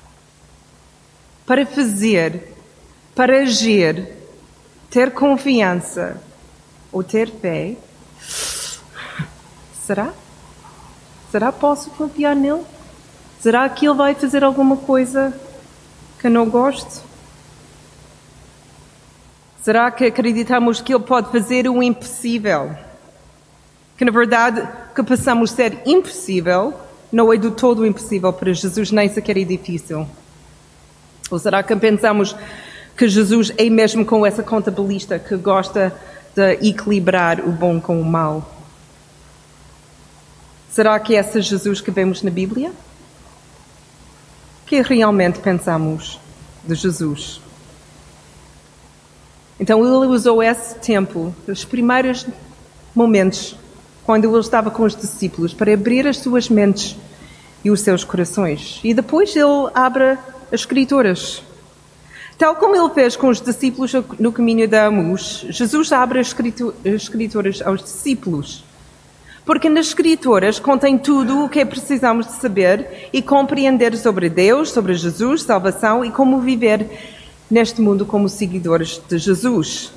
para 1.44 1.66
fazer, 1.66 2.54
para 3.14 3.40
agir, 3.40 4.08
ter 4.88 5.10
confiança 5.10 6.22
ou 6.92 7.02
ter 7.02 7.28
fé, 7.28 7.74
Será? 9.82 10.12
Será 11.30 11.50
que 11.50 11.58
posso 11.58 11.90
confiar 11.90 12.36
nele? 12.36 12.64
Será 13.42 13.68
que 13.68 13.88
ele 13.88 13.96
vai 13.96 14.14
fazer 14.14 14.44
alguma 14.44 14.76
coisa 14.76 15.36
que 16.20 16.28
não 16.28 16.48
gosto? 16.48 17.02
Será 19.60 19.90
que 19.90 20.04
acreditamos 20.04 20.80
que 20.80 20.94
ele 20.94 21.02
pode 21.02 21.32
fazer 21.32 21.68
o 21.68 21.82
impossível? 21.82 22.70
Que 23.98 24.04
na 24.04 24.12
verdade 24.12 24.62
que 24.94 25.02
passamos 25.02 25.50
ser 25.50 25.82
impossível 25.84 26.72
não 27.10 27.32
é 27.32 27.36
do 27.36 27.50
todo 27.50 27.84
impossível 27.84 28.32
para 28.32 28.52
Jesus, 28.52 28.92
nem 28.92 29.08
sequer 29.08 29.36
é 29.36 29.42
difícil. 29.42 30.06
Ou 31.28 31.38
será 31.40 31.64
que 31.64 31.74
pensamos 31.74 32.36
que 32.96 33.08
Jesus 33.08 33.52
é 33.58 33.68
mesmo 33.68 34.06
com 34.06 34.24
essa 34.24 34.44
contabilista 34.44 35.18
que 35.18 35.36
gosta 35.36 35.92
de 36.32 36.68
equilibrar 36.68 37.40
o 37.40 37.50
bom 37.50 37.80
com 37.80 38.00
o 38.00 38.04
mal? 38.04 38.48
Será 40.70 40.96
que 41.00 41.16
é 41.16 41.18
esse 41.18 41.40
Jesus 41.40 41.80
que 41.80 41.90
vemos 41.90 42.22
na 42.22 42.30
Bíblia? 42.30 42.70
Que 44.72 44.80
realmente 44.80 45.38
pensamos 45.38 46.18
de 46.64 46.74
Jesus? 46.74 47.42
Então 49.60 49.80
ele 49.80 50.06
usou 50.06 50.42
esse 50.42 50.76
tempo, 50.76 51.34
os 51.46 51.62
primeiros 51.62 52.26
momentos, 52.94 53.54
quando 54.02 54.26
ele 54.26 54.38
estava 54.38 54.70
com 54.70 54.84
os 54.84 54.96
discípulos, 54.96 55.52
para 55.52 55.74
abrir 55.74 56.06
as 56.06 56.16
suas 56.16 56.48
mentes 56.48 56.96
e 57.62 57.70
os 57.70 57.82
seus 57.82 58.02
corações. 58.02 58.80
E 58.82 58.94
depois 58.94 59.36
ele 59.36 59.70
abre 59.74 60.12
as 60.12 60.18
Escrituras. 60.52 61.42
Tal 62.38 62.56
como 62.56 62.74
ele 62.74 62.94
fez 62.94 63.14
com 63.14 63.28
os 63.28 63.42
discípulos 63.42 63.92
no 64.18 64.32
caminho 64.32 64.66
da 64.66 64.86
Amus, 64.86 65.44
Jesus 65.50 65.92
abre 65.92 66.18
as 66.18 66.34
Escrituras 66.82 67.60
aos 67.60 67.82
discípulos. 67.82 68.64
Porque 69.44 69.68
nas 69.68 69.86
Escrituras 69.86 70.60
contém 70.60 70.96
tudo 70.96 71.44
o 71.44 71.48
que 71.48 71.64
precisamos 71.64 72.26
de 72.26 72.32
saber 72.34 73.08
e 73.12 73.20
compreender 73.20 73.96
sobre 73.96 74.28
Deus, 74.28 74.70
sobre 74.70 74.94
Jesus, 74.94 75.42
salvação 75.42 76.04
e 76.04 76.10
como 76.10 76.40
viver 76.40 76.86
neste 77.50 77.80
mundo 77.80 78.06
como 78.06 78.28
seguidores 78.28 79.00
de 79.08 79.18
Jesus. 79.18 79.92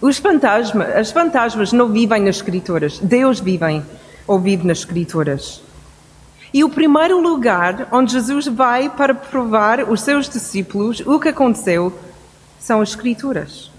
Os 0.00 0.18
fantasmas, 0.18 0.88
as 0.94 1.10
fantasmas 1.10 1.72
não 1.72 1.88
vivem 1.88 2.22
nas 2.22 2.36
Escrituras, 2.36 2.98
Deus 3.00 3.40
vive 3.40 3.82
ou 4.26 4.38
vive 4.38 4.66
nas 4.66 4.78
Escrituras. 4.78 5.60
E 6.54 6.62
o 6.62 6.68
primeiro 6.68 7.20
lugar 7.20 7.88
onde 7.90 8.12
Jesus 8.12 8.46
vai 8.46 8.88
para 8.88 9.14
provar 9.14 9.90
os 9.90 10.00
seus 10.00 10.28
discípulos 10.28 11.02
o 11.04 11.18
que 11.18 11.28
aconteceu 11.28 11.92
são 12.60 12.80
as 12.80 12.90
Escrituras. 12.90 13.70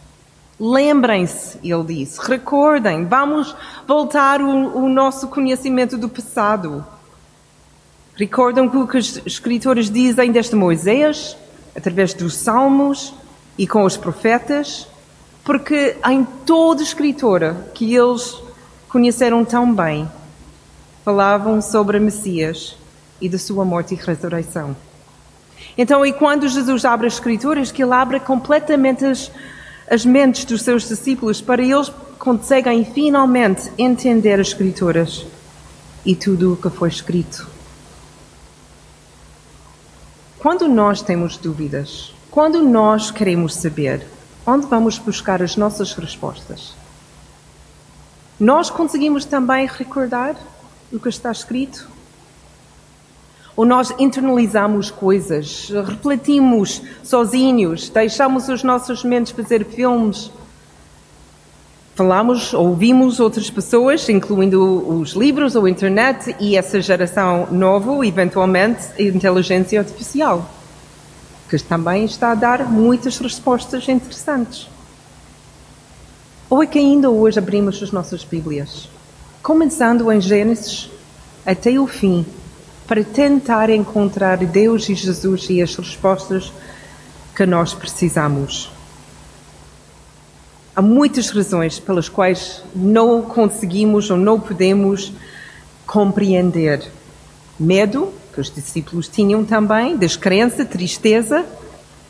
Lembrem-se, 0.59 1.57
ele 1.63 1.83
disse, 1.85 2.19
recordem, 2.19 3.05
vamos 3.05 3.55
voltar 3.87 4.41
o, 4.41 4.83
o, 4.83 4.89
nosso 4.89 5.29
conhecimento 5.29 5.97
do 5.97 6.09
passado. 6.09 6.85
Recordam 8.15 8.65
o 8.65 8.85
que 8.85 8.97
os 8.97 9.21
escritores 9.25 9.89
dizem 9.89 10.33
deste 10.33 10.57
Moisés, 10.57 11.37
através 11.73 12.13
dos 12.13 12.33
salmos 12.35 13.13
e 13.57 13.65
com 13.65 13.85
os 13.85 13.95
profetas, 13.95 14.85
porque 15.45 15.95
em 16.05 16.25
toda 16.45 16.83
escritura 16.83 17.71
que 17.73 17.95
eles 17.95 18.37
conheceram 18.89 19.45
tão 19.45 19.73
bem, 19.73 20.11
falavam 21.05 21.61
sobre 21.61 21.99
Messias 21.99 22.75
e 23.21 23.29
da 23.29 23.37
sua 23.37 23.63
morte 23.63 23.93
e 23.93 23.97
ressurreição. 23.97 24.75
Então, 25.77 26.05
e 26.05 26.11
quando 26.11 26.49
Jesus 26.49 26.83
abre 26.83 27.07
as 27.07 27.13
escrituras, 27.13 27.71
que 27.71 27.81
ele 27.81 27.93
abre 27.93 28.19
completamente 28.19 29.05
as 29.05 29.31
as 29.89 30.05
mentes 30.05 30.45
dos 30.45 30.61
seus 30.61 30.87
discípulos 30.87 31.41
para 31.41 31.63
eles 31.63 31.91
conseguem 32.19 32.85
finalmente 32.85 33.71
entender 33.77 34.39
as 34.39 34.49
Escrituras 34.49 35.25
e 36.05 36.15
tudo 36.15 36.53
o 36.53 36.57
que 36.57 36.69
foi 36.69 36.89
escrito. 36.89 37.47
Quando 40.37 40.67
nós 40.67 41.01
temos 41.01 41.37
dúvidas, 41.37 42.13
quando 42.29 42.61
nós 42.61 43.09
queremos 43.09 43.55
saber, 43.55 44.05
onde 44.45 44.67
vamos 44.67 44.97
buscar 44.97 45.41
as 45.41 45.57
nossas 45.57 45.93
respostas? 45.93 46.75
Nós 48.39 48.69
conseguimos 48.69 49.25
também 49.25 49.67
recordar 49.67 50.35
o 50.93 50.99
que 50.99 51.09
está 51.09 51.31
escrito? 51.31 51.89
Ou 53.59 53.65
nós 53.65 53.93
internalizamos 53.99 54.89
coisas, 54.89 55.69
refletimos 55.85 56.81
sozinhos, 57.03 57.89
deixamos 57.89 58.47
os 58.47 58.63
nossos 58.63 59.03
mentes 59.03 59.33
fazer 59.33 59.65
filmes, 59.65 60.31
falamos, 61.93 62.53
ouvimos 62.53 63.19
outras 63.19 63.49
pessoas, 63.49 64.07
incluindo 64.07 64.63
os 64.89 65.09
livros, 65.11 65.57
a 65.57 65.69
internet 65.69 66.33
e 66.39 66.55
essa 66.55 66.79
geração 66.79 67.49
nova, 67.51 68.07
eventualmente, 68.07 68.93
inteligência 68.97 69.81
artificial. 69.81 70.49
que 71.49 71.57
também 71.61 72.05
está 72.05 72.31
a 72.31 72.35
dar 72.35 72.63
muitas 72.63 73.17
respostas 73.17 73.89
interessantes. 73.89 74.69
Ou 76.49 76.63
é 76.63 76.65
que 76.65 76.79
ainda 76.79 77.09
hoje 77.09 77.39
abrimos 77.39 77.83
as 77.83 77.91
nossas 77.91 78.23
Bíblias, 78.23 78.87
começando 79.43 80.09
em 80.13 80.21
Gênesis 80.21 80.89
até 81.45 81.77
o 81.77 81.85
fim, 81.85 82.25
para 82.89 83.03
tentar 83.03 83.69
encontrar 83.69 84.37
Deus 84.37 84.89
e 84.89 84.95
Jesus 84.95 85.47
e 85.51 85.61
as 85.61 85.75
respostas 85.75 86.51
que 87.35 87.45
nós 87.45 87.71
precisamos. 87.71 88.71
Há 90.75 90.81
muitas 90.81 91.29
razões 91.29 91.77
pelas 91.77 92.09
quais 92.09 92.63
não 92.75 93.21
conseguimos 93.21 94.09
ou 94.09 94.17
não 94.17 94.39
podemos 94.39 95.13
compreender. 95.85 96.83
Medo, 97.59 98.11
que 98.33 98.41
os 98.41 98.49
discípulos 98.49 99.07
tinham 99.07 99.45
também, 99.45 99.95
descrença, 99.95 100.65
tristeza, 100.65 101.45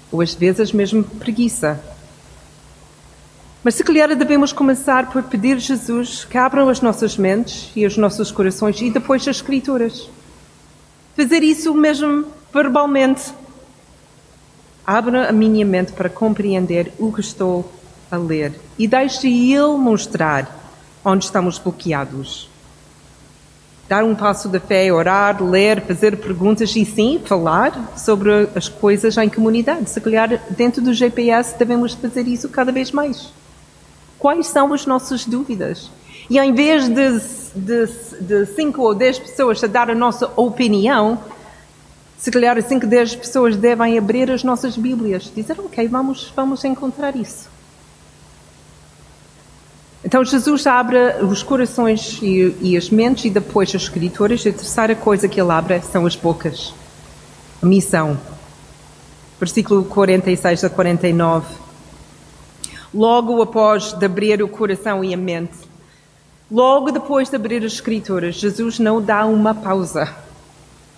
ou 0.10 0.22
às 0.22 0.34
vezes 0.34 0.72
mesmo 0.72 1.04
preguiça. 1.04 1.84
Mas 3.62 3.76
se 3.76 3.84
calhar 3.84 4.16
devemos 4.16 4.54
começar 4.54 5.12
por 5.12 5.24
pedir 5.24 5.58
a 5.58 5.60
Jesus 5.60 6.24
que 6.24 6.38
abram 6.38 6.70
as 6.70 6.80
nossas 6.80 7.18
mentes 7.18 7.70
e 7.76 7.86
os 7.86 7.98
nossos 7.98 8.32
corações 8.32 8.80
e 8.80 8.90
depois 8.90 9.28
as 9.28 9.36
Escrituras. 9.36 10.10
Fazer 11.20 11.44
isso 11.44 11.74
mesmo 11.74 12.28
verbalmente. 12.54 13.34
Abra 14.88 15.28
a 15.28 15.34
minha 15.34 15.66
mente 15.66 15.92
para 15.92 16.08
compreender 16.08 16.94
o 16.98 17.12
que 17.12 17.20
estou 17.20 17.70
a 18.10 18.16
ler 18.16 18.58
e 18.78 18.88
deixe 18.88 19.28
Ele 19.28 19.78
mostrar 19.78 20.50
onde 21.04 21.26
estamos 21.26 21.60
bloqueados. 21.60 22.50
Dar 23.90 24.06
um 24.06 24.16
passo 24.16 24.48
da 24.48 24.62
fé, 24.62 24.94
orar, 24.94 25.44
ler, 25.44 25.82
fazer 25.82 26.16
perguntas 26.16 26.74
e 26.74 26.86
sim, 26.86 27.22
falar 27.26 27.98
sobre 27.98 28.48
as 28.56 28.70
coisas 28.70 29.18
em 29.18 29.28
comunidade. 29.28 29.90
Se 29.90 30.00
calhar 30.00 30.42
dentro 30.52 30.82
do 30.82 30.94
GPS 30.94 31.54
devemos 31.60 31.96
fazer 31.96 32.30
isso 32.30 32.48
cada 32.48 32.72
vez 32.72 32.94
mais. 32.94 33.34
Quais 34.18 34.48
são 34.48 34.72
as 34.72 34.86
nossas 34.86 35.26
dúvidas? 35.26 35.92
E 36.30 36.38
em 36.38 36.54
vez 36.54 36.88
de, 36.88 37.20
de, 37.56 38.46
de 38.46 38.78
ou 38.78 38.94
dez 38.94 39.18
pessoas 39.18 39.64
a 39.64 39.68
dar 39.68 39.90
a 39.90 39.96
nossa 39.96 40.32
opinião, 40.36 41.18
se 42.18 42.30
calhar 42.30 42.62
cinco 42.62 42.86
ou 42.86 42.90
dez 42.90 43.16
pessoas 43.16 43.56
devem 43.56 43.98
abrir 43.98 44.30
as 44.30 44.44
nossas 44.44 44.78
Bíblias, 44.78 45.32
dizer, 45.36 45.60
ok, 45.60 45.88
vamos, 45.88 46.32
vamos 46.36 46.64
encontrar 46.64 47.16
isso. 47.16 47.50
Então 50.04 50.24
Jesus 50.24 50.66
abre 50.66 50.98
os 51.24 51.44
corações 51.44 52.20
e, 52.22 52.56
e, 52.62 52.78
as 52.78 52.90
mentes 52.90 53.26
e 53.26 53.30
depois 53.30 53.70
as 53.70 53.82
escrituras. 53.84 54.46
E 54.46 54.50
a 54.50 54.54
terceira 54.54 54.96
coisa 54.96 55.28
que 55.28 55.42
ele 55.42 55.52
abre 55.52 55.82
são 55.82 56.06
as 56.06 56.16
bocas. 56.16 56.74
A 57.62 57.66
missão. 57.66 58.18
Versículo 59.40 59.84
46 59.84 60.64
a 60.64 60.70
49 60.70 61.70
logo 62.94 63.42
após 63.42 63.94
de 63.94 64.06
abrir 64.06 64.42
o 64.42 64.48
coração 64.48 65.04
e 65.04 65.14
a 65.14 65.18
mente. 65.18 65.69
Logo 66.52 66.92
depois 66.92 67.30
de 67.30 67.36
abrir 67.36 67.64
as 67.64 67.74
Escrituras, 67.74 68.36
Jesus 68.36 68.80
não 68.80 69.00
dá 69.00 69.26
uma 69.26 69.54
pausa. 69.54 70.16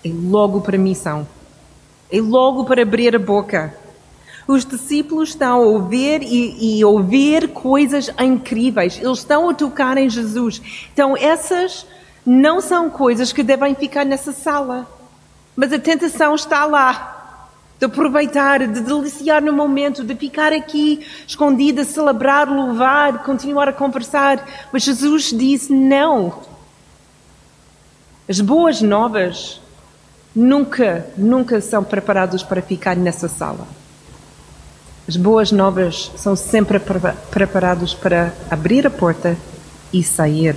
É 0.04 0.10
logo 0.10 0.62
para 0.62 0.76
a 0.76 0.78
missão. 0.78 1.28
É 2.10 2.20
logo 2.20 2.64
para 2.64 2.82
abrir 2.82 3.14
a 3.14 3.18
boca. 3.18 3.74
Os 4.48 4.64
discípulos 4.64 5.30
estão 5.30 5.62
a 5.62 5.66
ouvir 5.66 6.22
e, 6.22 6.78
e 6.78 6.84
ouvir 6.84 7.48
coisas 7.48 8.10
incríveis. 8.18 8.98
Eles 8.98 9.18
estão 9.18 9.50
a 9.50 9.54
tocar 9.54 9.98
em 9.98 10.08
Jesus. 10.08 10.60
Então, 10.92 11.16
essas 11.16 11.86
não 12.24 12.60
são 12.60 12.88
coisas 12.88 13.32
que 13.32 13.42
devem 13.42 13.74
ficar 13.74 14.06
nessa 14.06 14.32
sala. 14.32 14.86
Mas 15.54 15.72
a 15.72 15.78
tentação 15.78 16.34
está 16.34 16.64
lá 16.64 17.11
de 17.82 17.86
aproveitar, 17.86 18.60
de 18.60 18.80
deliciar 18.80 19.42
no 19.42 19.52
momento, 19.52 20.04
de 20.04 20.14
ficar 20.14 20.52
aqui 20.52 21.04
escondida, 21.26 21.84
celebrar, 21.84 22.48
louvar, 22.48 23.24
continuar 23.24 23.68
a 23.68 23.72
conversar. 23.72 24.68
Mas 24.72 24.84
Jesus 24.84 25.32
disse: 25.36 25.72
não. 25.72 26.32
As 28.28 28.40
boas 28.40 28.80
novas 28.80 29.60
nunca, 30.32 31.04
nunca 31.16 31.60
são 31.60 31.82
preparadas 31.82 32.44
para 32.44 32.62
ficar 32.62 32.94
nessa 32.94 33.26
sala. 33.26 33.66
As 35.08 35.16
boas 35.16 35.50
novas 35.50 36.12
são 36.16 36.36
sempre 36.36 36.80
preparadas 37.32 37.92
para 37.94 38.32
abrir 38.48 38.86
a 38.86 38.90
porta 38.90 39.36
e 39.92 40.04
sair. 40.04 40.56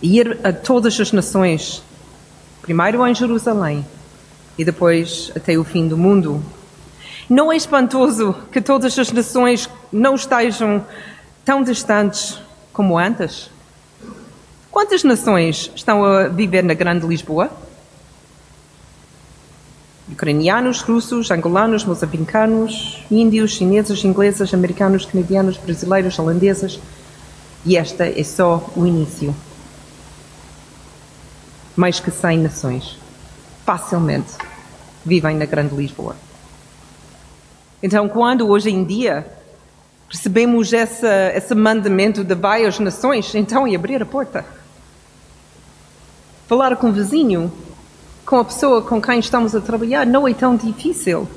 Ir 0.00 0.38
a 0.44 0.52
todas 0.52 1.00
as 1.00 1.10
nações, 1.10 1.82
primeiro 2.62 3.04
em 3.04 3.12
Jerusalém, 3.12 3.84
e 4.58 4.64
depois 4.64 5.32
até 5.34 5.56
o 5.58 5.64
fim 5.64 5.88
do 5.88 5.96
mundo. 5.96 6.42
Não 7.28 7.52
é 7.52 7.56
espantoso 7.56 8.34
que 8.52 8.60
todas 8.60 8.98
as 8.98 9.10
nações 9.10 9.68
não 9.92 10.14
estejam 10.14 10.84
tão 11.44 11.62
distantes 11.62 12.38
como 12.72 12.98
antes? 12.98 13.50
Quantas 14.70 15.04
nações 15.04 15.70
estão 15.74 16.04
a 16.04 16.28
viver 16.28 16.62
na 16.62 16.74
Grande 16.74 17.06
Lisboa? 17.06 17.50
Ucranianos, 20.10 20.82
russos, 20.82 21.30
angolanos, 21.30 21.84
moçambicanos, 21.84 23.02
índios, 23.10 23.52
chineses, 23.52 24.04
ingleses, 24.04 24.52
americanos, 24.52 25.06
canadianos, 25.06 25.56
brasileiros, 25.56 26.18
holandeses. 26.18 26.78
E 27.64 27.76
esta 27.76 28.06
é 28.06 28.22
só 28.22 28.70
o 28.76 28.86
início. 28.86 29.34
Mais 31.74 31.98
que 32.00 32.10
100 32.10 32.38
nações 32.38 33.03
facilmente 33.64 34.32
vivem 35.04 35.36
na 35.36 35.44
Grande 35.44 35.74
Lisboa. 35.74 36.16
Então, 37.82 38.08
quando 38.08 38.48
hoje 38.48 38.70
em 38.70 38.84
dia 38.84 39.26
recebemos 40.08 40.72
essa, 40.72 41.32
esse 41.34 41.54
mandamento 41.54 42.24
de 42.24 42.34
vai 42.34 42.64
às 42.64 42.78
nações, 42.78 43.34
então 43.34 43.66
e 43.66 43.74
abrir 43.74 44.00
a 44.02 44.06
porta. 44.06 44.44
Falar 46.46 46.76
com 46.76 46.88
o 46.88 46.92
vizinho, 46.92 47.52
com 48.24 48.36
a 48.36 48.44
pessoa 48.44 48.82
com 48.82 49.00
quem 49.02 49.18
estamos 49.18 49.54
a 49.54 49.60
trabalhar, 49.60 50.06
não 50.06 50.26
é 50.26 50.32
tão 50.32 50.56
difícil. 50.56 51.28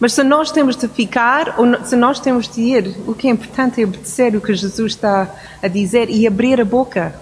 Mas 0.00 0.14
se 0.14 0.22
nós 0.22 0.50
temos 0.50 0.76
de 0.76 0.88
ficar, 0.88 1.56
ou 1.58 1.84
se 1.84 1.94
nós 1.94 2.18
temos 2.18 2.48
de 2.48 2.62
ir, 2.62 2.96
o 3.06 3.14
que 3.14 3.28
é 3.28 3.30
importante 3.30 3.82
é 3.82 3.84
obedecer 3.84 4.34
o 4.34 4.40
que 4.40 4.54
Jesus 4.54 4.92
está 4.92 5.28
a 5.62 5.68
dizer 5.68 6.08
e 6.08 6.26
abrir 6.26 6.58
a 6.60 6.64
boca. 6.64 7.14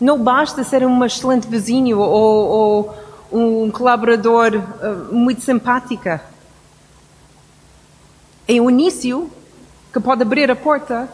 Não 0.00 0.18
basta 0.18 0.64
ser 0.64 0.84
um 0.86 1.04
excelente 1.04 1.46
vizinho 1.46 1.98
ou, 1.98 2.48
ou 2.48 2.96
um 3.30 3.70
colaborador 3.70 4.54
uh, 4.54 5.14
muito 5.14 5.42
simpática. 5.42 6.22
É 8.48 8.60
o 8.60 8.70
início 8.70 9.30
que 9.92 10.00
pode 10.00 10.22
abrir 10.22 10.50
a 10.50 10.56
porta, 10.56 11.08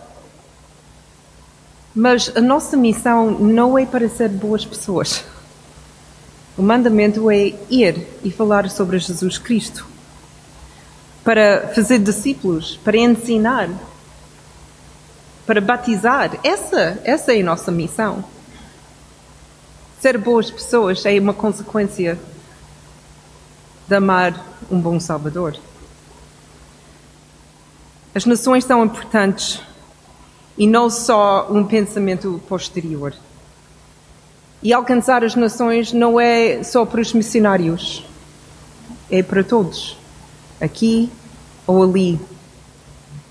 mas 1.95 2.31
a 2.35 2.41
nossa 2.41 2.77
missão 2.77 3.31
não 3.31 3.77
é 3.79 3.85
para 3.85 4.09
ser 4.09 4.29
boas 4.29 4.65
pessoas. 4.65 5.25
O 6.57 6.63
mandamento 6.63 7.31
é 7.31 7.55
ir 7.69 8.07
e 8.23 8.31
falar 8.31 8.71
sobre 8.71 8.99
Jesus 8.99 9.37
Cristo, 9.37 9.87
para 11.23 11.73
fazer 11.75 11.99
discípulos, 11.99 12.79
para 12.83 12.97
ensinar, 12.97 13.69
para 15.47 15.61
batizar. 15.61 16.39
Essa, 16.43 16.99
essa 17.05 17.35
é 17.35 17.41
a 17.41 17.45
nossa 17.45 17.71
missão. 17.71 18.25
Ser 20.01 20.19
boas 20.19 20.51
pessoas 20.51 21.05
é 21.07 21.19
uma 21.19 21.33
consequência 21.33 22.19
de 23.89 23.95
amar 23.95 24.45
um 24.71 24.79
bom 24.79 25.01
Salvador. 25.01 25.57
As 28.15 28.27
nações 28.27 28.65
são 28.65 28.85
importantes 28.85 29.61
e 30.57 30.67
não 30.67 30.91
só 30.91 31.49
um 31.51 31.65
pensamento 31.65 32.41
posterior. 32.49 33.15
E 34.63 34.73
alcançar 34.73 35.25
as 35.25 35.35
nações 35.35 35.93
não 35.93 36.21
é 36.21 36.63
só 36.63 36.85
para 36.85 37.01
os 37.01 37.13
missionários, 37.13 38.05
é 39.11 39.23
para 39.23 39.45
todos, 39.45 39.97
aqui 40.61 41.11
ou 41.67 41.83
ali. 41.83 42.21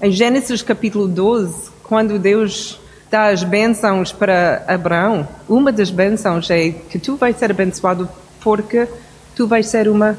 Em 0.02 0.12
Gênesis 0.12 0.62
capítulo 0.62 1.08
12, 1.08 1.70
quando 1.84 2.18
Deus 2.18 2.80
dá 3.10 3.28
as 3.28 3.44
bênçãos 3.44 4.12
para 4.12 4.64
Abraão, 4.68 5.28
uma 5.48 5.72
das 5.72 5.90
bênçãos 5.90 6.50
é 6.50 6.72
que 6.72 7.00
tu 7.00 7.16
vais 7.16 7.38
ser 7.38 7.52
abençoado 7.52 8.10
porque 8.42 8.88
tu 9.36 9.48
vais 9.48 9.68
ser 9.68 9.88
uma 9.88 10.18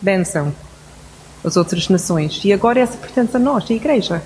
bênção 0.00 0.52
às 1.44 1.56
outras 1.56 1.88
nações. 1.88 2.40
E 2.44 2.52
agora 2.52 2.80
essa 2.80 2.96
pertence 2.96 3.36
a 3.36 3.40
nós, 3.40 3.70
a 3.70 3.74
igreja. 3.74 4.22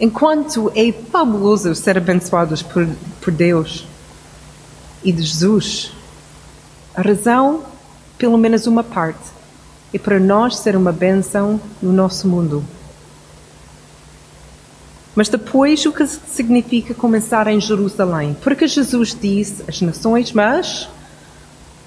Enquanto 0.00 0.72
é 0.74 0.90
fabuloso 0.92 1.74
ser 1.74 1.96
abençoados 1.96 2.62
por, 2.62 2.88
por 3.20 3.32
Deus 3.32 3.86
e 5.04 5.12
de 5.12 5.22
Jesus, 5.22 5.92
a 6.94 7.02
razão, 7.02 7.62
pelo 8.18 8.36
menos 8.36 8.66
uma 8.66 8.82
parte, 8.82 9.30
é 9.94 9.98
para 9.98 10.18
nós 10.18 10.56
ser 10.58 10.74
uma 10.74 10.92
bênção 10.92 11.60
no 11.80 11.92
nosso 11.92 12.26
mundo. 12.26 12.64
Mas 15.14 15.28
depois 15.28 15.84
o 15.84 15.92
que 15.92 16.06
significa 16.06 16.94
começar 16.94 17.46
em 17.46 17.60
Jerusalém? 17.60 18.34
Porque 18.42 18.66
Jesus 18.66 19.16
disse 19.20 19.62
as 19.68 19.80
nações, 19.82 20.32
mas 20.32 20.88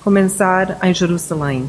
começar 0.03 0.77
em 0.83 0.93
Jerusalém. 0.93 1.67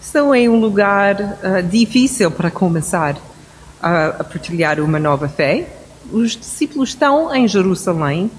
Isso 0.00 0.32
é 0.32 0.48
um 0.48 0.58
lugar 0.58 1.20
uh, 1.20 1.62
difícil 1.62 2.30
para 2.30 2.50
começar 2.50 3.18
a, 3.82 4.06
a 4.06 4.24
partilhar 4.24 4.80
uma 4.80 4.98
nova 4.98 5.28
fé. 5.28 5.76
Os 6.10 6.36
discípulos 6.36 6.90
estão 6.90 7.34
em 7.34 7.46
Jerusalém 7.46 8.30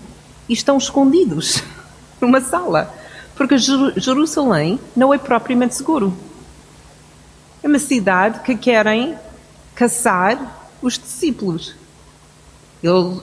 e 0.50 0.54
estão 0.54 0.78
escondidos 0.78 1.63
numa 2.20 2.42
sala, 2.42 2.92
porque 3.36 3.58
Jerusalém 3.58 4.80
não 4.96 5.13
é 5.13 5.20
propriamente 5.20 5.76
seguro. 5.76 6.18
É 7.62 7.68
uma 7.68 7.80
cidade 7.80 8.39
que 8.39 8.56
querem 8.56 9.16
caçar 9.76 10.62
os 10.84 11.00
discípulos. 11.00 11.74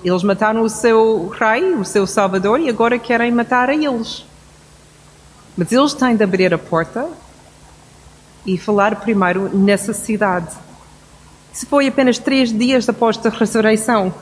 Eles 0.02 0.22
mataram 0.22 0.62
o 0.62 0.70
seu 0.70 1.28
rei, 1.28 1.74
o 1.74 1.84
seu 1.84 2.06
salvador, 2.06 2.58
e 2.58 2.70
agora 2.70 2.98
querem 2.98 3.30
matar 3.30 3.68
a 3.68 3.74
eles. 3.74 4.24
Mas 5.54 5.70
eles 5.70 5.92
têm 5.92 6.16
de 6.16 6.24
abrir 6.24 6.54
a 6.54 6.58
porta 6.58 7.06
e 8.46 8.56
falar 8.56 8.96
primeiro 8.96 9.54
nessa 9.54 9.92
cidade. 9.92 10.56
Isso 11.52 11.66
foi 11.66 11.88
apenas 11.88 12.18
três 12.18 12.50
dias 12.50 12.88
após 12.88 13.18
a 13.24 13.28
ressurreição. 13.28 14.14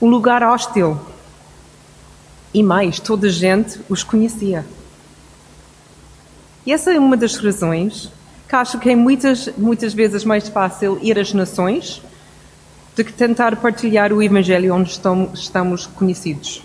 Um 0.00 0.08
lugar 0.08 0.44
hostil. 0.44 0.96
E 2.54 2.62
mais, 2.62 3.00
toda 3.00 3.26
a 3.26 3.30
gente 3.30 3.80
os 3.88 4.04
conhecia. 4.04 4.64
E 6.64 6.72
essa 6.72 6.92
é 6.92 6.98
uma 6.98 7.16
das 7.16 7.36
razões 7.36 8.12
que 8.48 8.56
acho 8.56 8.78
que 8.78 8.90
é 8.90 8.96
muitas, 8.96 9.50
muitas 9.58 9.92
vezes 9.92 10.24
mais 10.24 10.48
fácil 10.48 10.98
ir 11.02 11.18
às 11.18 11.34
nações 11.34 12.02
do 12.96 13.04
que 13.04 13.12
tentar 13.12 13.54
partilhar 13.56 14.12
o 14.12 14.22
Evangelho 14.22 14.74
onde 14.74 14.98
estamos 15.34 15.86
conhecidos. 15.86 16.64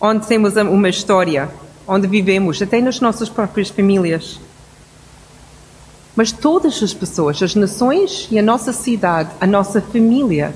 Onde 0.00 0.26
temos 0.26 0.54
uma 0.56 0.88
história, 0.88 1.50
onde 1.86 2.06
vivemos, 2.06 2.62
até 2.62 2.80
nas 2.80 3.00
nossas 3.00 3.28
próprias 3.28 3.68
famílias. 3.68 4.40
Mas 6.14 6.30
todas 6.30 6.80
as 6.82 6.94
pessoas, 6.94 7.42
as 7.42 7.56
nações 7.56 8.28
e 8.30 8.38
a 8.38 8.42
nossa 8.42 8.72
cidade, 8.72 9.30
a 9.40 9.46
nossa 9.46 9.80
família, 9.80 10.54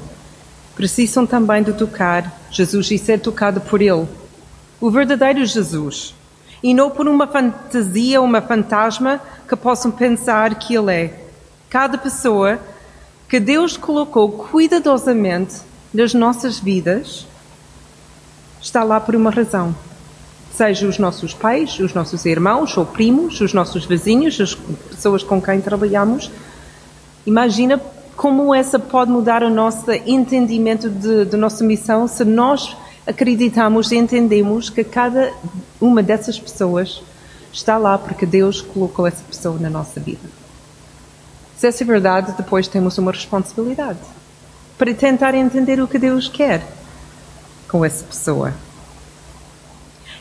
precisam 0.77 1.27
também 1.27 1.63
de 1.65 1.73
tocar 1.73 2.41
Jesus 2.51 2.91
e 2.93 2.99
ser 2.99 3.19
tocado 3.19 3.61
por 3.61 3.83
Ele. 3.83 4.07
O 4.81 4.91
verdadeiro 4.91 5.45
Jesus. 5.45 6.15
E 6.62 6.72
não 6.72 6.90
por 6.90 7.09
uma 7.09 7.27
fantasia, 7.27 8.20
uma 8.20 8.40
fantasma 8.40 9.20
que 9.48 9.57
possam 9.57 9.90
pensar 9.90 10.55
que 10.55 10.75
Ele 10.75 10.92
é. 10.92 11.20
Cada 11.68 11.98
pessoa 11.98 12.61
que 13.29 13.40
Deus 13.40 13.77
colocou 13.77 14.31
cuidadosamente 14.31 15.57
nas 15.92 16.14
nossas 16.14 16.59
vidas 16.59 17.27
está 18.61 18.85
lá 18.85 19.01
por 19.01 19.16
uma 19.16 19.31
razão. 19.31 19.75
Seja 20.53 20.87
os 20.87 20.98
nossos 20.98 21.33
pais, 21.35 21.79
os 21.81 21.94
nossos 21.94 22.25
irmãos 22.27 22.77
ou 22.77 22.85
primos, 22.85 23.40
os 23.40 23.53
nossos 23.53 23.85
vizinhos, 23.87 24.38
as 24.40 24.55
pessoas 24.55 25.22
com 25.22 25.40
quem 25.40 25.61
trabalhamos. 25.61 26.31
Imagina 27.27 27.81
como 28.16 28.55
essa 28.55 28.79
pode 28.79 29.11
mudar 29.11 29.42
o 29.42 29.51
nosso 29.51 29.90
entendimento 30.07 30.88
de, 30.88 31.25
de 31.25 31.37
nossa 31.37 31.64
missão 31.64 32.07
se 32.07 32.25
nós 32.25 32.77
acreditamos 33.07 33.91
e 33.91 33.97
entendemos 33.97 34.71
que 34.71 34.85
cada 34.85 35.33
uma 35.81 36.03
dessas 36.03 36.38
pessoas 36.38 37.03
está 37.53 37.77
lá 37.77 37.99
porque 37.99 38.25
Deus 38.25 38.61
colocou 38.61 39.07
essa 39.07 39.23
pessoa 39.25 39.59
na 39.59 39.69
nossa 39.69 40.01
vida. 40.01 40.29
Se 41.57 41.67
essa 41.67 41.83
é 41.85 41.87
verdade, 41.87 42.35
depois 42.37 42.67
temos 42.67 42.99
uma 42.99 43.12
responsabilidade 43.12 44.01
para 44.79 44.93
tentar 44.95 45.35
entender 45.35 45.81
o 45.81 45.87
que 45.87 45.99
Deus 45.99 46.29
quer 46.29 46.67
com 47.69 47.85
essa 47.85 48.05
pessoa. 48.05 48.53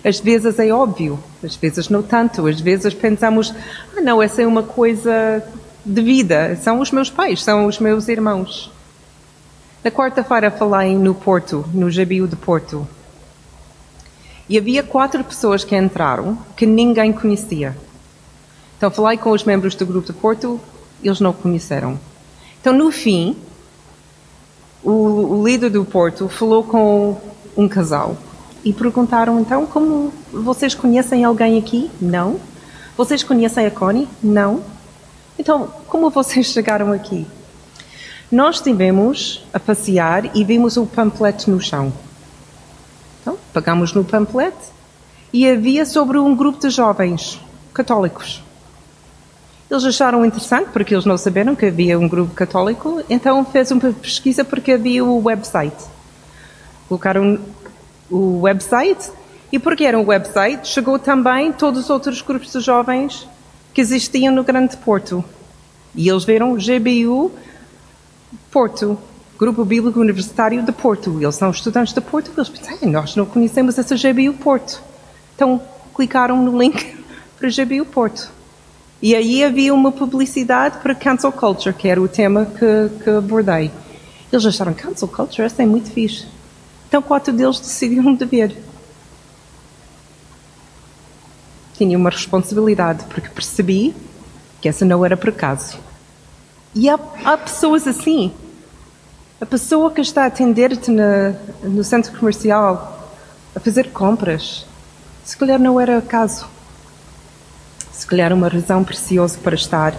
Às 0.03 0.19
vezes 0.19 0.57
é 0.57 0.71
óbvio, 0.71 1.19
às 1.43 1.55
vezes 1.55 1.89
não 1.89 2.01
tanto, 2.01 2.47
às 2.47 2.59
vezes 2.59 2.93
pensamos, 2.93 3.53
ah 3.95 4.01
não, 4.01 4.21
essa 4.21 4.41
é 4.41 4.47
uma 4.47 4.63
coisa 4.63 5.43
de 5.85 6.01
vida, 6.01 6.55
são 6.61 6.79
os 6.79 6.91
meus 6.91 7.09
pais, 7.09 7.43
são 7.43 7.65
os 7.65 7.79
meus 7.79 8.07
irmãos. 8.07 8.71
Na 9.83 9.89
quarta-feira 9.89 10.51
falei 10.51 10.95
no 10.95 11.15
Porto, 11.15 11.65
no 11.73 11.87
GBU 11.87 12.27
de 12.27 12.35
Porto. 12.35 12.87
E 14.47 14.55
havia 14.55 14.83
quatro 14.83 15.23
pessoas 15.23 15.63
que 15.63 15.75
entraram 15.75 16.37
que 16.55 16.67
ninguém 16.67 17.11
conhecia. 17.11 17.75
Então 18.77 18.91
falei 18.91 19.17
com 19.17 19.31
os 19.31 19.43
membros 19.43 19.73
do 19.73 19.83
grupo 19.85 20.05
de 20.05 20.13
Porto, 20.13 20.61
eles 21.03 21.19
não 21.19 21.33
conheceram. 21.33 21.99
Então 22.59 22.73
no 22.73 22.91
fim, 22.91 23.35
o, 24.83 25.43
líder 25.43 25.71
do 25.71 25.83
Porto 25.83 26.29
falou 26.29 26.63
com 26.63 27.19
um 27.57 27.67
casal 27.67 28.15
e 28.63 28.71
perguntaram 28.71 29.39
então 29.39 29.65
como 29.65 30.13
vocês 30.31 30.75
conhecem 30.75 31.23
alguém 31.23 31.57
aqui? 31.57 31.89
Não. 31.99 32.39
Vocês 32.95 33.23
conhecem 33.23 33.65
a 33.65 33.71
Connie? 33.71 34.07
Não. 34.21 34.63
Então 35.39 35.73
como 35.87 36.11
vocês 36.11 36.45
chegaram 36.53 36.91
aqui? 36.91 37.25
Nós 38.31 38.55
estivemos 38.55 39.43
a 39.53 39.59
passear 39.59 40.33
e 40.33 40.45
vimos 40.45 40.77
o 40.77 40.85
panfleto 40.85 41.51
no 41.51 41.59
chão. 41.59 41.91
Então, 43.21 43.37
pagamos 43.51 43.91
no 43.91 44.05
panfleto 44.05 44.69
e 45.33 45.45
havia 45.45 45.85
sobre 45.85 46.17
um 46.17 46.33
grupo 46.33 46.57
de 46.59 46.69
jovens 46.69 47.41
católicos. 47.73 48.41
Eles 49.69 49.83
acharam 49.83 50.25
interessante 50.25 50.69
porque 50.71 50.93
eles 50.93 51.05
não 51.05 51.17
saberam 51.17 51.55
que 51.55 51.65
havia 51.65 51.99
um 51.99 52.07
grupo 52.07 52.33
católico, 52.33 53.03
então 53.09 53.43
fez 53.43 53.69
uma 53.69 53.91
pesquisa 53.91 54.45
porque 54.45 54.71
havia 54.71 55.03
o 55.03 55.21
website. 55.21 55.83
Colocaram 56.87 57.37
o 58.09 58.41
website 58.43 59.11
e 59.51 59.59
porque 59.59 59.83
era 59.83 59.99
um 59.99 60.05
website, 60.05 60.69
chegou 60.69 60.97
também 60.97 61.51
todos 61.51 61.81
os 61.81 61.89
outros 61.89 62.21
grupos 62.21 62.53
de 62.53 62.61
jovens 62.61 63.27
que 63.73 63.81
existiam 63.81 64.33
no 64.33 64.43
Grande 64.43 64.77
Porto. 64.77 65.21
E 65.93 66.07
eles 66.07 66.23
viram 66.23 66.55
GBU 66.55 67.31
Porto, 68.51 68.97
Grupo 69.39 69.63
Bíblico 69.63 69.97
Universitário 69.99 70.61
de 70.61 70.73
Porto. 70.73 71.17
Eles 71.21 71.35
são 71.35 71.49
estudantes 71.49 71.93
de 71.93 72.01
Porto. 72.01 72.31
Eles 72.35 72.49
pensam, 72.49 72.89
nós 72.89 73.15
não 73.15 73.25
conhecemos 73.25 73.79
essa 73.79 73.95
GBU 73.95 74.33
Porto. 74.33 74.83
Então 75.33 75.61
clicaram 75.95 76.41
no 76.43 76.61
link 76.61 76.97
para 77.39 77.49
GBU 77.49 77.85
Porto. 77.85 78.29
E 79.01 79.15
aí 79.15 79.41
havia 79.41 79.73
uma 79.73 79.91
publicidade 79.91 80.79
para 80.79 80.93
Cancel 80.93 81.31
Culture, 81.31 81.73
que 81.73 81.87
era 81.87 81.99
o 81.99 82.09
tema 82.09 82.45
que, 82.45 83.03
que 83.03 83.09
abordei. 83.09 83.71
Eles 84.31 84.45
acharam, 84.45 84.73
Cancel 84.73 85.07
Culture, 85.07 85.43
essa 85.43 85.63
é 85.63 85.65
muito 85.65 85.89
fixe. 85.89 86.27
Então 86.89 87.01
quatro 87.01 87.33
deles 87.33 87.57
decidiram 87.57 88.13
de 88.13 88.25
ver. 88.25 88.55
Tinha 91.73 91.97
uma 91.97 92.09
responsabilidade, 92.09 93.05
porque 93.05 93.29
percebi 93.29 93.95
que 94.61 94.67
essa 94.67 94.83
não 94.83 95.03
era 95.05 95.15
por 95.15 95.29
acaso. 95.29 95.79
E 96.73 96.89
há, 96.89 96.97
há 97.25 97.37
pessoas 97.37 97.85
assim. 97.85 98.31
A 99.39 99.45
pessoa 99.45 99.91
que 99.91 100.01
está 100.01 100.23
a 100.23 100.27
atender-te 100.27 100.91
no 101.63 101.83
centro 101.83 102.17
comercial, 102.17 103.11
a 103.55 103.59
fazer 103.59 103.91
compras, 103.91 104.65
se 105.25 105.35
calhar 105.35 105.59
não 105.59 105.79
era 105.79 105.97
acaso. 105.97 106.47
Se 107.91 108.07
calhar 108.07 108.31
uma 108.31 108.47
razão 108.47 108.83
preciosa 108.83 109.37
para 109.43 109.55
estar 109.55 109.93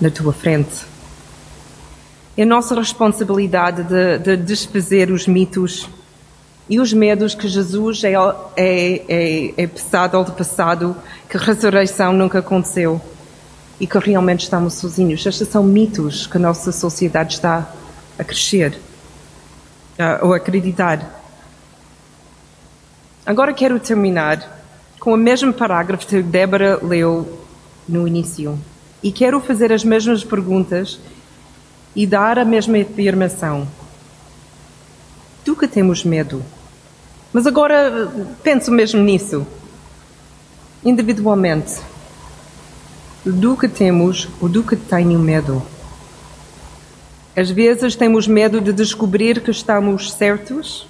na 0.00 0.10
tua 0.10 0.32
frente. 0.32 0.84
É 2.36 2.44
nossa 2.44 2.74
responsabilidade 2.74 3.82
de, 3.84 4.18
de 4.18 4.36
desfazer 4.36 5.10
os 5.10 5.26
mitos 5.26 5.88
e 6.68 6.78
os 6.78 6.92
medos 6.92 7.34
que 7.34 7.48
Jesus 7.48 8.04
é, 8.04 8.12
é, 8.12 9.02
é, 9.08 9.54
é 9.56 9.66
passado 9.66 10.16
passado, 10.32 10.96
que 11.28 11.36
a 11.36 11.40
ressurreição 11.40 12.12
nunca 12.12 12.40
aconteceu 12.40 13.00
e 13.80 13.86
que 13.86 13.98
realmente 13.98 14.40
estamos 14.40 14.74
sozinhos. 14.74 15.24
Estes 15.24 15.48
são 15.48 15.62
mitos 15.62 16.26
que 16.26 16.36
a 16.36 16.40
nossa 16.40 16.72
sociedade 16.72 17.34
está 17.34 17.72
a 18.18 18.24
crescer 18.24 18.78
uh, 19.98 20.26
ou 20.26 20.34
a 20.34 20.36
acreditar. 20.36 21.20
Agora 23.24 23.52
quero 23.52 23.78
terminar 23.78 24.58
com 24.98 25.12
o 25.12 25.16
mesmo 25.16 25.52
parágrafo 25.52 26.06
que 26.06 26.22
Débora 26.22 26.78
leu 26.82 27.44
no 27.88 28.06
início. 28.08 28.58
E 29.02 29.12
quero 29.12 29.40
fazer 29.40 29.72
as 29.72 29.84
mesmas 29.84 30.24
perguntas 30.24 30.98
e 31.94 32.06
dar 32.06 32.38
a 32.38 32.44
mesma 32.44 32.78
afirmação. 32.78 33.68
Do 35.44 35.54
que 35.54 35.68
temos 35.68 36.04
medo? 36.04 36.42
Mas 37.32 37.46
agora 37.46 38.10
penso 38.42 38.72
mesmo 38.72 39.00
nisso, 39.02 39.46
individualmente 40.84 41.80
do 43.32 43.56
que 43.56 43.68
temos 43.68 44.28
ou 44.40 44.48
do 44.48 44.62
que 44.62 44.76
tenho 44.76 45.18
medo. 45.18 45.62
Às 47.36 47.50
vezes 47.50 47.94
temos 47.94 48.26
medo 48.26 48.60
de 48.60 48.72
descobrir 48.72 49.40
que 49.40 49.50
estamos 49.50 50.12
certos, 50.12 50.88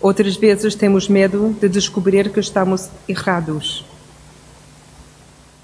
outras 0.00 0.36
vezes 0.36 0.74
temos 0.74 1.08
medo 1.08 1.54
de 1.60 1.68
descobrir 1.68 2.30
que 2.30 2.40
estamos 2.40 2.88
errados. 3.06 3.84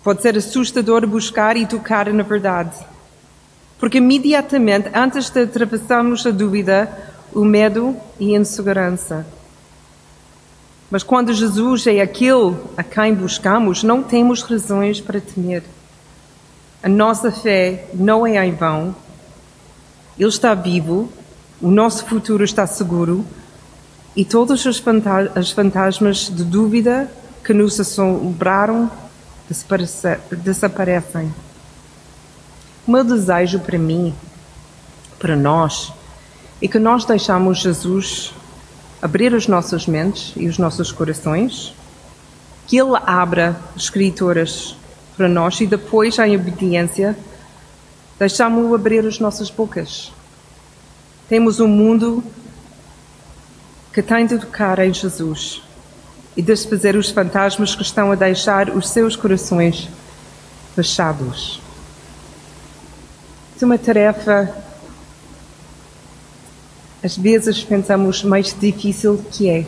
Pode 0.02 0.20
ser 0.20 0.36
assustador 0.36 1.06
buscar 1.06 1.56
e 1.56 1.66
tocar 1.66 2.12
na 2.12 2.22
verdade, 2.22 2.76
porque 3.78 3.98
imediatamente 3.98 4.90
antes 4.92 5.30
de 5.30 5.42
atravessarmos 5.42 6.26
a 6.26 6.30
dúvida, 6.30 6.90
o 7.32 7.44
medo 7.44 7.96
e 8.20 8.34
a 8.34 8.38
insegurança. 8.38 9.26
Mas 10.94 11.02
quando 11.02 11.34
Jesus 11.34 11.88
é 11.88 12.00
aquele 12.00 12.54
a 12.76 12.82
quem 12.84 13.12
buscamos, 13.12 13.82
não 13.82 14.00
temos 14.00 14.42
razões 14.42 15.00
para 15.00 15.20
temer. 15.20 15.64
A 16.80 16.88
nossa 16.88 17.32
fé 17.32 17.88
não 17.94 18.24
é 18.24 18.46
em 18.46 18.54
vão. 18.54 18.94
Ele 20.16 20.28
está 20.28 20.54
vivo, 20.54 21.12
o 21.60 21.68
nosso 21.68 22.06
futuro 22.06 22.44
está 22.44 22.64
seguro 22.64 23.26
e 24.14 24.24
todos 24.24 24.64
os 24.66 24.78
fantasmas 25.50 26.30
de 26.32 26.44
dúvida 26.44 27.10
que 27.42 27.52
nos 27.52 27.80
assombraram 27.80 28.88
desaparecem. 30.30 31.34
O 32.86 32.92
meu 32.92 33.02
desejo 33.02 33.58
para 33.58 33.78
mim, 33.80 34.14
para 35.18 35.34
nós, 35.34 35.92
é 36.62 36.68
que 36.68 36.78
nós 36.78 37.04
deixamos 37.04 37.58
Jesus 37.58 38.32
abrir 39.04 39.34
as 39.34 39.46
nossas 39.46 39.86
mentes 39.86 40.32
e 40.34 40.48
os 40.48 40.56
nossos 40.56 40.90
corações, 40.90 41.74
que 42.66 42.78
Ele 42.78 42.96
abra 43.04 43.54
escrituras 43.76 44.74
para 45.14 45.28
nós 45.28 45.60
e 45.60 45.66
depois, 45.66 46.18
em 46.18 46.34
obediência, 46.34 47.14
deixamos-o 48.18 48.74
abrir 48.74 49.06
as 49.06 49.20
nossas 49.20 49.50
bocas. 49.50 50.10
Temos 51.28 51.60
um 51.60 51.68
mundo 51.68 52.24
que 53.92 54.00
tem 54.00 54.24
de 54.24 54.38
tocar 54.38 54.78
em 54.78 54.94
Jesus 54.94 55.60
e 56.34 56.40
desfazer 56.40 56.96
os 56.96 57.10
fantasmas 57.10 57.74
que 57.74 57.82
estão 57.82 58.10
a 58.10 58.14
deixar 58.14 58.70
os 58.70 58.88
seus 58.88 59.16
corações 59.16 59.86
fechados. 60.74 61.60
É 63.60 63.64
uma 63.66 63.76
tarefa, 63.76 64.50
às 67.04 67.18
vezes 67.18 67.62
pensamos 67.62 68.24
mais 68.24 68.56
difícil 68.58 69.22
que 69.30 69.50
é. 69.50 69.66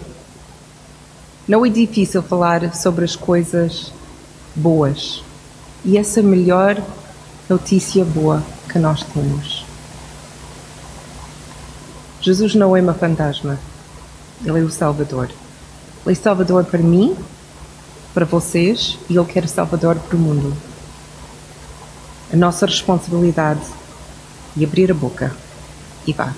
Não 1.47 1.67
é 1.67 1.69
difícil 1.69 2.23
falar 2.23 2.75
sobre 2.75 3.05
as 3.05 3.15
coisas 3.15 3.93
boas. 4.55 5.23
E 5.85 5.99
essa 5.99 6.23
melhor 6.23 6.83
notícia 7.47 8.07
boa 8.07 8.43
que 8.73 8.79
nós 8.79 9.03
temos. 9.03 9.67
Jesus 12.23 12.55
não 12.55 12.75
é 12.75 12.81
uma 12.81 12.95
fantasma. 12.95 13.59
Ele 14.43 14.61
é 14.61 14.63
o 14.63 14.71
Salvador. 14.71 15.29
Ele 16.07 16.13
é 16.13 16.15
Salvador 16.15 16.65
para 16.65 16.81
mim, 16.81 17.15
para 18.15 18.25
vocês 18.25 18.99
e 19.11 19.15
Ele 19.15 19.27
quer 19.27 19.47
Salvador 19.47 19.97
para 19.97 20.17
o 20.17 20.19
mundo. 20.19 20.57
A 22.33 22.37
nossa 22.37 22.65
responsabilidade 22.65 23.61
é 24.59 24.65
abrir 24.65 24.91
a 24.91 24.95
boca 24.95 25.37
e 26.07 26.15
vá. 26.15 26.33